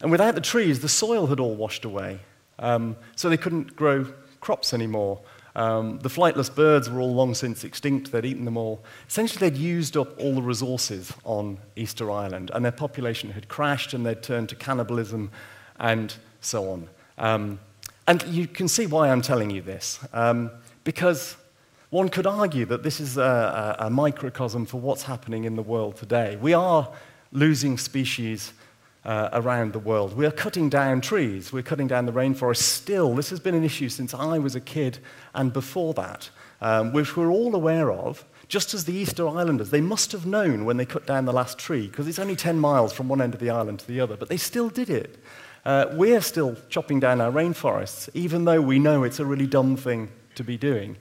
And 0.00 0.10
without 0.10 0.34
the 0.34 0.40
trees, 0.40 0.80
the 0.80 0.88
soil 0.88 1.26
had 1.26 1.38
all 1.38 1.54
washed 1.54 1.84
away. 1.84 2.20
Um, 2.58 2.96
so 3.14 3.28
they 3.28 3.36
couldn't 3.36 3.76
grow 3.76 4.06
crops 4.40 4.74
anymore. 4.74 5.20
Um, 5.54 5.98
the 5.98 6.08
flightless 6.08 6.54
birds 6.54 6.88
were 6.88 7.00
all 7.00 7.14
long 7.14 7.34
since 7.34 7.62
extinct, 7.62 8.10
they'd 8.10 8.24
eaten 8.24 8.46
them 8.46 8.56
all. 8.56 8.82
Essentially, 9.06 9.50
they'd 9.50 9.58
used 9.58 9.96
up 9.96 10.18
all 10.18 10.34
the 10.34 10.42
resources 10.42 11.12
on 11.24 11.58
Easter 11.76 12.10
Island, 12.10 12.50
and 12.54 12.64
their 12.64 12.72
population 12.72 13.30
had 13.30 13.48
crashed, 13.48 13.92
and 13.92 14.06
they'd 14.06 14.22
turned 14.22 14.48
to 14.48 14.56
cannibalism 14.56 15.30
and 15.78 16.14
so 16.40 16.70
on. 16.70 16.88
Um, 17.18 17.60
and 18.06 18.22
you 18.24 18.46
can 18.46 18.68
see 18.68 18.86
why 18.86 19.10
I'm 19.10 19.22
telling 19.22 19.50
you 19.50 19.62
this, 19.62 19.98
um, 20.12 20.50
because 20.84 21.36
one 21.90 22.08
could 22.08 22.26
argue 22.26 22.64
that 22.66 22.82
this 22.82 23.00
is 23.00 23.16
a, 23.18 23.76
a, 23.78 23.86
a 23.86 23.90
microcosm 23.90 24.66
for 24.66 24.80
what's 24.80 25.02
happening 25.02 25.44
in 25.44 25.56
the 25.56 25.62
world 25.62 25.96
today. 25.96 26.36
We 26.36 26.54
are 26.54 26.90
losing 27.32 27.78
species 27.78 28.52
uh, 29.04 29.30
around 29.32 29.72
the 29.72 29.78
world. 29.78 30.16
We 30.16 30.26
are 30.26 30.30
cutting 30.30 30.68
down 30.68 31.00
trees, 31.00 31.52
we're 31.52 31.62
cutting 31.62 31.88
down 31.88 32.06
the 32.06 32.12
rainforest 32.12 32.62
still. 32.62 33.14
This 33.14 33.30
has 33.30 33.40
been 33.40 33.54
an 33.54 33.64
issue 33.64 33.88
since 33.88 34.14
I 34.14 34.38
was 34.38 34.54
a 34.54 34.60
kid 34.60 34.98
and 35.34 35.52
before 35.52 35.92
that, 35.94 36.30
um, 36.60 36.92
which 36.92 37.16
we're 37.16 37.30
all 37.30 37.54
aware 37.54 37.90
of. 37.90 38.24
Just 38.48 38.74
as 38.74 38.84
the 38.84 38.92
Easter 38.92 39.26
Islanders, 39.26 39.70
they 39.70 39.80
must 39.80 40.12
have 40.12 40.26
known 40.26 40.64
when 40.64 40.76
they 40.76 40.84
cut 40.84 41.06
down 41.06 41.24
the 41.24 41.32
last 41.32 41.58
tree, 41.58 41.86
because 41.86 42.06
it's 42.06 42.18
only 42.18 42.36
10 42.36 42.58
miles 42.58 42.92
from 42.92 43.08
one 43.08 43.22
end 43.22 43.34
of 43.34 43.40
the 43.40 43.50
island 43.50 43.78
to 43.80 43.86
the 43.86 43.98
other, 43.98 44.16
but 44.16 44.28
they 44.28 44.36
still 44.36 44.68
did 44.68 44.90
it. 44.90 45.18
Uh, 45.64 45.86
we're 45.92 46.20
still 46.20 46.56
chopping 46.68 46.98
down 46.98 47.20
our 47.20 47.30
rainforests, 47.30 48.08
even 48.14 48.44
though 48.44 48.60
we 48.60 48.78
know 48.78 49.04
it's 49.04 49.20
a 49.20 49.24
really 49.24 49.46
dumb 49.46 49.76
thing 49.76 50.08
to 50.34 50.42
be 50.42 50.56
doing. 50.56 50.96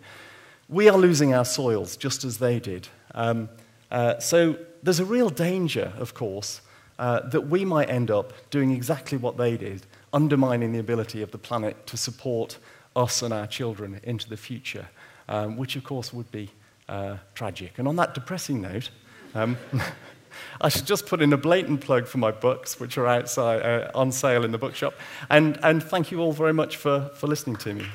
We 0.70 0.88
are 0.88 0.98
losing 0.98 1.34
our 1.34 1.46
soils 1.46 1.98
just 1.98 2.24
as 2.24 2.38
they 2.38 2.60
did. 2.60 2.88
Um, 3.16 3.50
uh, 3.90 4.20
so 4.20 4.58
there's 4.84 5.00
a 5.00 5.06
real 5.06 5.30
danger, 5.30 5.94
of 5.98 6.14
course, 6.14 6.62
uh, 7.00 7.22
that 7.30 7.42
we 7.42 7.66
might 7.66 7.90
end 7.90 8.12
up 8.12 8.34
doing 8.52 8.72
exactly 8.72 9.18
what 9.18 9.36
they 9.38 9.58
did, 9.58 9.86
undermining 10.14 10.72
the 10.72 10.80
ability 10.80 11.22
of 11.22 11.32
the 11.32 11.38
planet 11.38 11.88
to 11.88 11.98
support 11.98 12.58
us 12.96 13.22
and 13.22 13.34
our 13.34 13.48
children 13.48 14.00
into 14.04 14.30
the 14.30 14.38
future, 14.38 14.88
um, 15.28 15.58
which 15.58 15.76
of 15.76 15.84
course 15.84 16.14
would 16.14 16.32
be 16.32 16.50
uh, 16.88 17.18
tragic. 17.34 17.80
And 17.80 17.88
on 17.88 17.96
that 17.96 18.14
depressing 18.14 18.62
note, 18.62 18.92
um, 19.34 19.58
I 20.60 20.70
should 20.70 20.86
just 20.86 21.06
put 21.06 21.22
in 21.22 21.34
a 21.34 21.38
blatant 21.38 21.82
plug 21.82 22.08
for 22.08 22.18
my 22.18 22.32
books, 22.32 22.80
which 22.80 22.98
are 22.98 23.08
outside 23.08 23.62
uh, 23.62 23.92
on 23.96 24.12
sale 24.12 24.46
in 24.46 24.52
the 24.52 24.58
bookshop. 24.58 24.94
And, 25.30 25.60
and 25.64 25.84
thank 25.84 26.12
you 26.12 26.20
all 26.20 26.34
very 26.34 26.54
much 26.54 26.78
for, 26.78 27.10
for 27.14 27.28
listening 27.28 27.56
to 27.58 27.74
me. 27.74 27.86